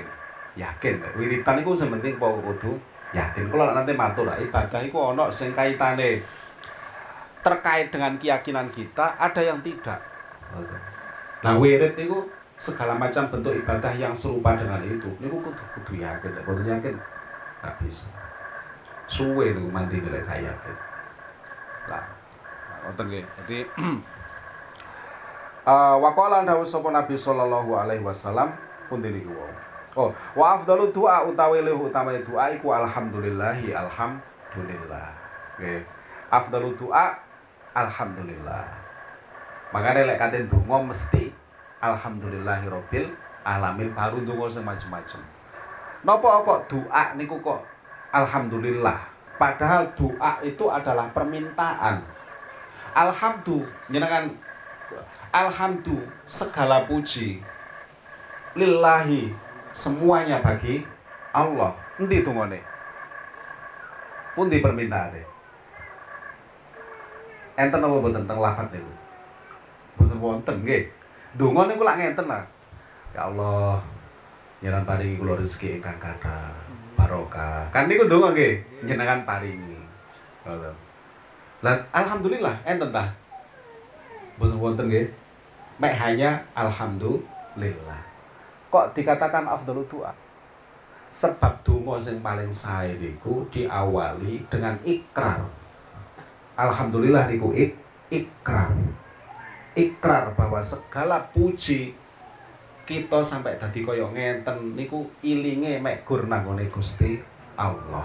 Yakin. 0.53 1.01
Wiritan 1.17 1.65
iku 1.65 1.73
sing 1.73 1.89
penting 1.89 2.21
pokok 2.21 2.53
kudu 2.53 2.77
yakin. 3.17 3.49
Kalau 3.49 3.73
nanti 3.73 3.97
matur 3.97 4.29
ibadah 4.29 4.81
iku 4.85 5.17
ana 5.17 5.33
sing 5.33 5.57
kaitane 5.57 6.21
terkait 7.41 7.89
dengan 7.89 8.13
keyakinan 8.21 8.69
kita, 8.69 9.17
ada 9.17 9.41
yang 9.41 9.57
tidak. 9.65 9.97
Nah, 11.41 11.57
wirid 11.57 11.97
itu 11.97 12.29
segala 12.55 12.93
macam 12.93 13.25
bentuk 13.25 13.57
ibadah 13.57 13.89
yang 13.97 14.13
serupa 14.13 14.53
dengan 14.53 14.85
itu. 14.85 15.09
Niku 15.17 15.41
kudu 15.41 15.63
kudu 15.81 15.93
yakin, 15.97 16.29
kudu 16.45 16.61
yakin. 16.69 16.93
Nggak 17.59 17.73
bisa 17.81 18.22
suwe 19.13 19.53
niku 19.53 19.69
mandi 19.69 20.01
lek 20.01 20.25
kaya 20.25 20.49
lah 21.85 22.01
wonten 22.81 23.05
nggih 23.13 23.23
dadi 23.37 23.59
uh, 25.69 25.95
waqala 26.01 26.41
dawuh 26.41 26.65
sapa 26.65 26.89
Nabi 26.89 27.13
sallallahu 27.13 27.77
alaihi 27.77 28.01
wasallam 28.01 28.49
pundi 28.89 29.13
niku 29.13 29.37
Oh, 29.93 30.09
wa 30.33 30.57
afdalu 30.57 30.89
doa 30.89 31.21
utawi 31.29 31.61
luwih 31.61 31.85
utama 31.85 32.09
doa 32.17 32.49
iku 32.49 32.73
alhamdulillahi 32.73 33.77
alhamdulillah. 33.77 35.13
Nggih. 35.61 35.85
Afdalu 36.33 36.73
doa 36.73 37.13
alhamdulillah. 37.77 38.65
Makanya 39.69 40.09
lek 40.09 40.17
kate 40.17 40.49
donga 40.49 40.89
mesti 40.89 41.29
alhamdulillahi 41.77 42.73
rabbil 42.73 43.05
alamin 43.45 43.93
baru 43.93 44.17
donga 44.25 44.49
semacam-macam. 44.49 45.21
Napa 46.01 46.41
kok 46.41 46.59
doa 46.73 47.13
niku 47.13 47.37
kok 47.37 47.61
alhamdulillah. 48.13 49.09
Padahal 49.41 49.89
doa 49.97 50.39
itu 50.45 50.69
adalah 50.69 51.09
permintaan. 51.09 52.05
Alhamdulillah, 52.93 53.89
jenengan 53.89 54.29
alhamdulillah 55.33 56.13
segala 56.29 56.85
puji 56.85 57.41
lillahi 58.53 59.33
semuanya 59.73 60.37
bagi 60.39 60.85
Allah. 61.33 61.73
Endi 61.97 62.21
tungone? 62.21 62.61
Pundi 64.37 64.61
permintaane? 64.61 65.21
Enten 67.57 67.81
apa 67.81 67.95
mboten 67.97 68.25
teng 68.29 68.41
lafat 68.41 68.69
niku? 68.69 68.93
Mboten 69.97 70.17
wonten 70.21 70.55
nggih. 70.61 70.89
Donga 71.33 71.65
niku 71.65 71.81
lak 71.85 71.97
ngenten 71.97 72.29
lah. 72.29 72.45
Ya 73.13 73.29
Allah, 73.29 73.77
jenengan 74.61 74.85
paringi 74.89 75.21
kula 75.21 75.37
rezeki 75.37 75.77
ingkang 75.77 76.01
kathah, 76.01 76.49
barokah. 77.03 77.67
Kan 77.75 77.91
niku 77.91 78.07
donga 78.07 78.31
nggih, 78.31 78.63
jenengan 78.87 79.27
paringi. 79.27 79.75
Ngoten. 80.47 80.75
Lah 81.63 81.75
alhamdulillah 81.91 82.55
enten 82.63 82.89
ta? 82.95 83.11
Mboten 84.39 84.57
wonten 84.59 84.87
nggih. 84.87 85.07
Mek 85.83 85.93
hanya 85.99 86.39
alhamdulillah. 86.55 88.01
Kok 88.71 88.95
dikatakan 88.95 89.45
afdhalu 89.45 89.83
doa? 89.91 90.15
Sebab 91.13 91.61
donga 91.61 91.99
sing 92.01 92.23
paling 92.23 92.49
sae 92.49 92.95
niku 92.97 93.45
diawali 93.51 94.47
dengan 94.49 94.79
ikrar. 94.81 95.45
Alhamdulillah 96.57 97.29
niku 97.29 97.53
ik, 97.53 97.77
ikrar. 98.09 98.73
Ikrar 99.73 100.33
bahwa 100.37 100.61
segala 100.61 101.21
puji 101.33 101.93
kita 102.83 103.23
sampai 103.23 103.55
tadi 103.55 103.79
koyo 103.79 104.11
ngenten 104.11 104.75
niku 104.75 105.07
ilinge 105.23 105.79
mek 105.79 106.03
gur 106.03 106.27
nanggone 106.27 106.67
Gusti 106.67 107.15
Allah. 107.55 108.03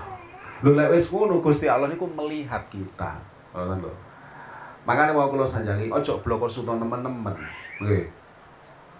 Lho 0.62 0.70
lek 0.74 0.94
wis 0.94 1.10
ngono 1.10 1.42
Gusti 1.42 1.66
Allah 1.66 1.90
niku 1.90 2.06
melihat 2.06 2.62
kita. 2.70 3.18
Ngoten 3.54 3.82
lho. 3.82 3.92
Makanya 4.86 5.12
mau 5.12 5.26
kula 5.26 5.44
sanjangi 5.44 5.90
ojo 5.90 6.22
bloko 6.22 6.46
suto 6.46 6.78
nemen-nemen. 6.78 7.34
Nggih. 7.82 8.06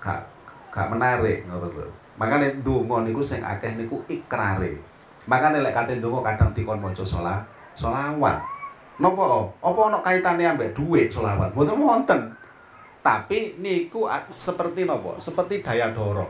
Gak 0.03 0.21
gak 0.75 0.91
menarik 0.91 1.47
ngoten 1.47 1.71
lho. 1.71 1.91
Makanya 2.19 2.51
donga 2.67 3.07
niku 3.07 3.23
sing 3.23 3.47
akeh 3.47 3.79
niku 3.79 4.03
ikrare. 4.11 4.75
Makanya 5.31 5.63
lek 5.63 5.75
kate 5.75 6.03
donga 6.03 6.27
kadang 6.35 6.51
dikon 6.51 6.83
maca 6.83 7.07
sholat, 7.07 7.47
sholawat. 7.79 8.43
Napa? 8.99 9.47
Apa 9.63 9.81
ana 9.87 9.99
kaitane 10.03 10.43
ambek 10.43 10.75
dhuwit 10.75 11.07
sholawat? 11.07 11.55
Mboten 11.55 11.79
wonten. 11.79 12.21
Tapi 12.99 13.57
niku 13.63 14.11
seperti 14.29 14.85
napa? 14.85 15.17
Seperti 15.17 15.63
daya 15.63 15.91
dorong. 15.95 16.29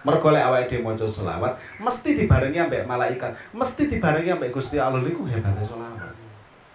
Mergo 0.00 0.32
lek 0.32 0.48
awake 0.48 0.80
dhewe 0.80 0.96
selawat, 0.96 1.60
mesti 1.76 2.16
dibarengi 2.16 2.56
ambek 2.56 2.88
malaikat, 2.88 3.36
mesti 3.52 3.84
dibarengi 3.84 4.32
ambek 4.32 4.48
Gusti 4.48 4.80
Allah 4.80 5.04
niku 5.04 5.28
hebate 5.28 5.60
selawat. 5.60 6.16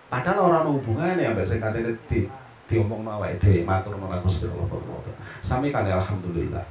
Padahal 0.06 0.46
ora 0.46 0.58
ono 0.62 0.78
hubungane 0.78 1.26
ambek 1.26 1.42
sing 1.42 1.58
katene 1.58 1.98
di 2.06 2.30
diomongno 2.70 3.18
awake 3.18 3.42
dhewe 3.42 3.66
matur 3.66 3.98
nuwun 3.98 4.22
Gusti 4.22 4.46
Allah. 4.46 4.70
Sami 5.42 5.74
kali 5.74 5.90
alhamdulillah. 5.90 6.62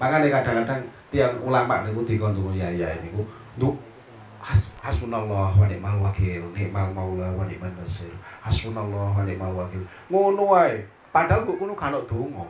Makanya 0.00 0.40
kadang-kadang 0.40 0.80
tiang 1.12 1.36
ulama 1.44 1.84
niku 1.84 2.00
dikon 2.08 2.32
ya 2.56 2.72
ya 2.72 2.88
niku 3.04 3.20
hasbunallah 4.40 5.52
wa 5.52 5.66
ni'mal 5.68 6.00
wakil, 6.00 6.42
ni'mal 6.56 6.88
maula 6.96 7.28
wa 7.36 7.44
ni'mal 7.44 7.72
nasir. 7.76 8.10
Hasbunallah 8.40 9.12
wa 9.12 9.22
ni'mal 9.28 9.52
wakil. 9.52 9.84
Ngono 10.08 10.56
wae. 10.56 10.84
Padahal 11.12 11.44
kok 11.44 11.58
ngono 11.58 11.74
kan 11.76 11.92
donga. 12.06 12.46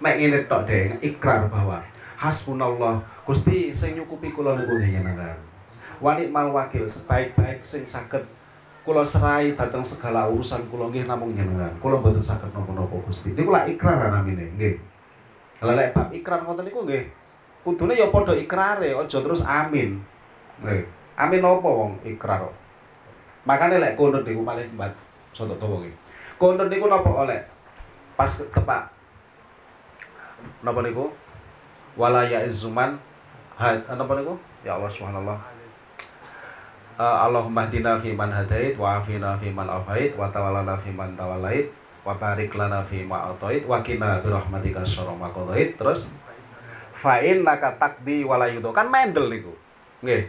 Nek 0.00 0.14
ngene 0.16 0.48
tok 0.48 0.64
deh 0.64 0.96
ikrar 1.04 1.50
bahwa 1.52 1.84
hasbunallah 2.16 3.04
Gusti 3.26 3.72
sing 3.76 3.98
nyukupi 3.98 4.32
kula 4.32 4.56
niku 4.56 4.78
njenengan. 4.80 5.36
Wa 6.00 6.16
ni'mal 6.16 6.54
wakil 6.54 6.88
sebaik-baik 6.88 7.60
sing 7.60 7.84
saged 7.84 8.24
kula 8.80 9.04
serai 9.04 9.52
datang 9.52 9.84
segala 9.84 10.30
urusan 10.32 10.64
kula 10.72 10.88
nggih 10.88 11.04
namung 11.04 11.36
jenengan. 11.36 11.72
Kula 11.82 12.00
mboten 12.00 12.22
saged 12.22 12.48
napa-napa 12.54 12.96
Gusti. 13.04 13.36
Niku 13.36 13.52
lak 13.52 13.68
ikrar 13.68 13.98
namine, 14.08 14.54
nggih. 14.56 14.80
Lah 15.60 15.76
lek 15.76 15.92
bab 15.92 16.08
ikrar 16.14 16.40
ngoten 16.46 16.64
niku 16.64 16.88
nggih. 16.88 17.04
Kudune 17.60 17.92
ya 17.92 18.08
padha 18.08 18.32
ikrare, 18.32 18.96
aja 18.96 19.18
terus 19.20 19.44
amin. 19.44 20.00
Amin 21.20 21.40
apa 21.44 21.68
wong 21.68 22.00
ikrar. 22.04 22.48
Makane 23.44 23.80
lek 23.80 23.96
kunut 23.96 24.24
niku 24.24 24.44
paling 24.44 24.68
mbak 24.76 24.92
soto 25.32 25.56
dawa 25.56 25.80
nggih. 25.80 25.94
Kunut 26.36 26.68
niku 26.68 26.88
napa 26.88 27.08
oleh 27.08 27.40
pas 28.16 28.28
tepak 28.28 28.92
napa 30.64 30.80
niku? 30.84 31.12
Wala 31.96 32.24
ya 32.28 32.44
izuman 32.44 33.00
napa 33.60 34.12
niku? 34.16 34.36
Ya 34.64 34.76
Allah 34.76 34.88
subhanallah. 34.92 35.38
Uh, 37.00 37.16
Allahumma 37.24 37.64
hdina 37.64 37.96
fi 37.96 38.12
man 38.12 38.28
hadait 38.28 38.76
wa 38.76 39.00
afina 39.00 39.32
fi 39.32 39.48
man 39.48 39.64
afait 39.72 40.12
wa 40.20 40.28
tawallana 40.28 40.76
fi 40.76 40.92
man 40.92 41.16
tawallait 41.16 41.72
wa 42.04 42.16
barik 42.16 42.52
lana 42.56 42.80
fi 42.80 43.04
ma 43.04 43.28
atait 43.28 43.64
wa 43.68 43.80
qina 43.84 44.20
bi 44.24 44.28
rahmatika 44.32 44.80
syarra 44.84 45.12
ma 45.12 45.28
qadait 45.28 45.76
terus 45.76 46.12
fa 46.92 47.20
innaka 47.20 47.76
taqdi 47.76 48.24
wa 48.24 48.40
la 48.40 48.48
kan 48.72 48.88
mendel 48.88 49.28
niku 49.28 49.52
nggih 50.00 50.28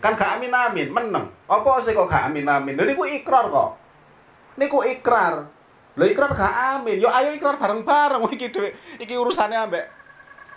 kan 0.00 0.16
gak 0.16 0.40
amin 0.40 0.48
amin 0.48 0.88
meneng. 0.88 1.28
Apa 1.44 1.76
sih 1.84 1.92
kok 1.92 2.08
gak 2.08 2.32
amin 2.32 2.48
amin 2.48 2.74
lha 2.74 2.88
niku 2.88 3.04
ikrar 3.04 3.52
kok. 3.52 3.70
Niku 4.56 4.80
ikrar. 4.82 5.44
Lho 5.94 6.04
ikrar 6.08 6.32
gak 6.32 6.80
amin. 6.80 6.96
Yo 6.96 7.12
ayo 7.12 7.36
ikrar 7.36 7.60
bareng-bareng. 7.60 8.24
Iki 8.34 8.48
dhewe 8.48 8.70
iki 8.96 9.14
urusane 9.20 9.54
ambek 9.60 9.84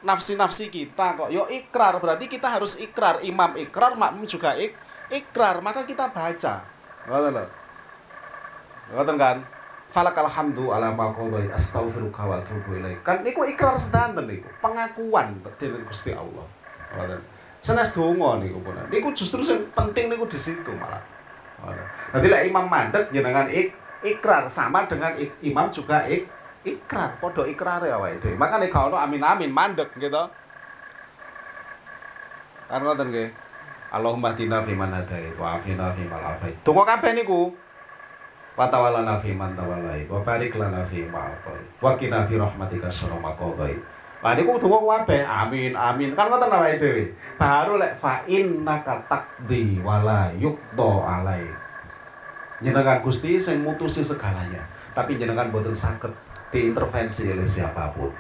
nafsi-nafsi 0.07 0.71
kita 0.71 1.19
kok. 1.19 1.29
Yo 1.29 1.45
ikrar. 1.51 1.99
Berarti 1.99 2.31
kita 2.31 2.47
harus 2.47 2.79
ikrar. 2.79 3.19
Imam 3.27 3.51
ikrar 3.59 3.99
makmum 3.99 4.23
juga 4.23 4.55
ik 4.55 4.71
ikrar. 5.11 5.59
Maka 5.59 5.83
kita 5.83 6.07
baca. 6.07 6.63
Ngoten 7.11 7.35
lho. 7.35 7.45
Kan? 9.19 9.43
Falakal 9.93 10.25
hamdu 10.25 10.73
ala 10.73 10.89
ma 10.89 11.13
qadait 11.13 11.53
astaghfiruka 11.53 12.25
wa 12.25 12.41
atubu 12.41 12.81
ilaik. 12.81 13.05
Kan 13.05 13.21
niku 13.21 13.45
ikrar 13.45 13.77
sedanten 13.77 14.25
niku, 14.25 14.49
pengakuan 14.57 15.37
dening 15.61 15.85
Gusti 15.85 16.09
Allah. 16.17 16.47
Ngoten. 16.97 17.32
Senes 17.63 17.95
donga 17.95 18.43
niku 18.43 18.59
pun. 18.59 18.75
Niku 18.91 19.15
justru 19.15 19.39
sing 19.39 19.63
penting 19.71 20.11
niku 20.11 20.27
di 20.27 20.35
situ 20.35 20.75
malah. 20.75 20.99
Nanti 22.11 22.27
lah 22.27 22.43
imam 22.43 22.67
mandek 22.67 23.07
jenengan 23.15 23.47
ik, 23.47 23.71
ikrar 24.03 24.51
sama 24.51 24.83
dengan 24.83 25.15
ik, 25.15 25.31
imam 25.47 25.71
juga 25.71 26.03
ik, 26.03 26.27
ikrar, 26.67 27.15
podo 27.23 27.47
ikrar 27.47 27.79
ya 27.87 27.95
wae. 27.95 28.19
Makane 28.35 28.67
gak 28.67 28.91
ono 28.91 28.99
amin-amin 28.99 29.47
mandek 29.47 29.95
gitu. 29.95 30.27
Kan 32.67 32.83
ngoten 32.83 33.07
nggih. 33.15 33.31
Allahumma 33.95 34.35
tina 34.35 34.59
fi 34.59 34.75
man 34.75 34.91
hadait 34.91 35.31
wa 35.39 35.55
afina 35.55 35.87
fi 35.95 36.03
man 36.03 36.19
afait. 36.19 36.59
Donga 36.67 36.83
kabeh 36.83 37.15
niku 37.15 37.55
wa 38.53 38.67
tawallana 38.69 39.17
fi 39.17 39.33
man 39.33 39.55
tawallait 39.57 40.05
wa 40.05 40.21
barik 40.21 40.53
lana 40.59 40.85
fi 40.85 41.01
ma 41.09 41.25
atait 41.25 41.65
wa 41.81 41.97
qina 41.97 42.21
bi 42.27 42.37
rahmatika 42.37 42.85
syarra 42.85 43.17
Lah 44.23 44.31
niku 44.39 44.55
donga 44.55 45.03
kabeh. 45.03 45.27
Amin 45.27 45.75
amin. 45.75 46.15
Kan 46.15 46.31
ngoten 46.31 46.47
awake 46.47 46.79
dhewe 46.79 47.03
baru 47.35 47.75
lek 47.75 47.99
fa 47.99 48.23
innaka 48.23 49.03
taqdi 49.11 49.83
wala 49.83 50.31
yuqda 50.39 50.91
alai. 51.03 51.43
Jenengan 52.63 53.03
Gusti 53.03 53.35
sing 53.35 53.59
mutusi 53.59 53.99
segalanya 53.99 54.63
tapi 54.95 55.19
jenengan 55.19 55.51
boten 55.51 55.75
saged 55.75 56.15
diintervensi 56.55 57.35
oleh 57.35 57.43
siapa 57.43 57.91
pun. 57.91 58.15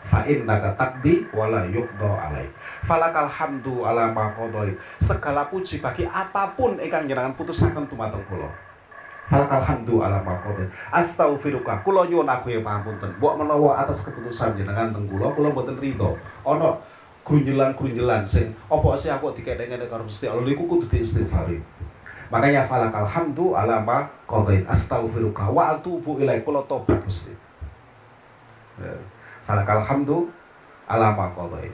Fa 0.00 0.24
innaka 0.24 0.72
taqdi 0.80 1.28
wala 1.36 1.68
yuqda 1.68 2.10
alai. 2.24 2.48
Falakal 2.80 3.28
hamdu 3.28 3.84
ala 3.84 4.08
ma 4.16 4.32
segala 4.96 5.52
puji 5.52 5.84
bagi 5.84 6.08
apa 6.08 6.56
pun 6.56 6.80
ingkang 6.80 7.04
jenengan 7.04 7.36
putusaken 7.36 7.84
dumateng 7.84 8.24
kula 8.32 8.48
Falakal 9.24 9.64
ala 10.04 10.20
maqadir. 10.20 10.68
Astaghfiruka. 10.92 11.80
Kula 11.80 12.04
nyuwun 12.04 12.28
aku 12.28 12.52
ya 12.52 12.60
pangapunten. 12.60 13.16
Mbok 13.16 13.40
menawa 13.40 13.80
atas 13.80 14.04
keputusan 14.04 14.52
jenengan 14.52 14.92
teng 14.92 15.08
kula, 15.08 15.32
kula 15.32 15.48
mboten 15.48 15.80
rida. 15.80 16.12
Ana 16.44 16.76
grunjelan-grunjelan 17.24 18.28
sing 18.28 18.52
apa 18.68 18.88
sih 19.00 19.08
aku 19.08 19.32
dikene-kene 19.32 19.88
karo 19.88 20.04
Gusti 20.04 20.28
Allah 20.28 20.44
niku 20.44 20.68
kudu 20.68 20.84
diistighfari. 20.92 21.56
Makanya 22.28 22.68
falakal 22.68 23.08
hamdu 23.08 23.56
ala 23.56 23.80
maqadir. 23.80 24.68
Astaghfiruka 24.68 25.48
wa 25.48 25.72
atubu 25.72 26.20
ilaik. 26.20 26.44
Kula 26.44 26.60
tobat 26.68 27.00
Gusti. 27.00 27.32
Ya. 28.76 28.92
Falakal 29.48 29.88
hamdu 29.88 30.28
ala 30.84 31.16
maqadir. 31.16 31.72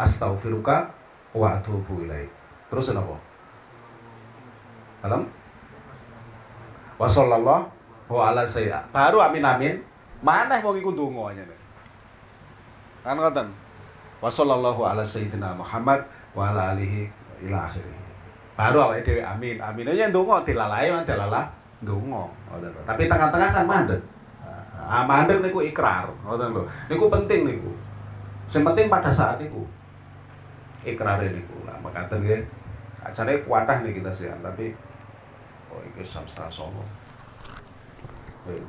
Astaghfiruka 0.00 0.88
wa 1.36 1.60
atubu 1.60 2.08
ilaik. 2.08 2.32
Terus 2.72 2.88
apa? 2.96 3.20
Dalam 5.04 5.28
wa 6.96 7.08
sallallahu 7.08 8.16
ala 8.16 8.42
sayyidina. 8.44 8.88
Baru 8.92 9.20
amin 9.20 9.44
amin 9.44 9.74
maneh 10.24 10.58
wong 10.64 10.76
iku 10.80 10.90
ndonga 10.96 11.36
nyene 11.36 11.56
kan 13.04 13.14
ngoten? 13.14 13.48
Wa 14.18 14.32
sallallahu 14.32 14.82
ala 14.82 15.04
sayyidina 15.04 15.54
Muhammad 15.54 16.02
wa 16.32 16.50
ala 16.50 16.72
alihi 16.74 17.06
ila 17.46 17.68
akhirih. 17.68 17.96
Baru 18.56 18.88
awake 18.88 19.04
dhewe 19.04 19.22
amin. 19.22 19.60
Amin 19.60 19.84
aja 19.92 20.08
ndonga 20.08 20.40
dilalahi 20.42 20.88
man 20.88 21.04
dilalah 21.04 21.44
ndonga. 21.84 22.24
Tapi 22.88 23.04
tengah-tengah 23.04 23.50
kan 23.52 23.64
mandek. 23.68 24.00
Ah 24.86 25.04
mandek 25.04 25.44
niku 25.44 25.60
ikrar. 25.60 26.08
Ngoten 26.24 26.56
lho. 26.56 26.64
Niku 26.88 27.12
penting 27.12 27.44
niku. 27.44 27.72
Sing 28.48 28.64
penting 28.64 28.88
pada 28.88 29.12
saat 29.12 29.36
niku. 29.36 29.68
Ikrare 30.86 31.28
niku. 31.28 31.62
Lah 31.68 31.76
mekaten 31.84 32.24
nggih. 32.24 32.42
Ajane 33.06 33.38
kuatah 33.46 33.86
nih 33.86 34.02
kita 34.02 34.10
sih, 34.10 34.26
tapi 34.42 34.74
oh 35.76 35.82
iki 35.84 36.00
samsa 36.00 36.48
songo. 36.48 36.80
Eh. 38.48 38.64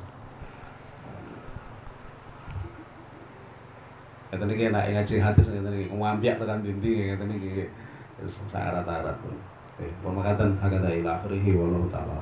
Ngeten 4.28 4.52
iki 4.52 4.68
enak 4.68 4.84
ngaji 4.92 5.14
hati 5.24 5.40
ngeten 5.40 5.74
iki 5.80 5.86
ngambiak 5.96 6.36
tekan 6.36 6.60
dinding 6.60 7.16
ngeten 7.16 7.32
iki. 7.32 7.64
Sangat 8.28 8.84
rata-rata. 8.84 9.30
Eh, 9.78 9.90
pun 10.02 10.18
mekaten 10.18 10.58
hakada 10.58 10.90
ila 10.90 11.16
akhirih 11.16 11.54
wallahu 11.54 11.86
ta'ala 11.86 12.18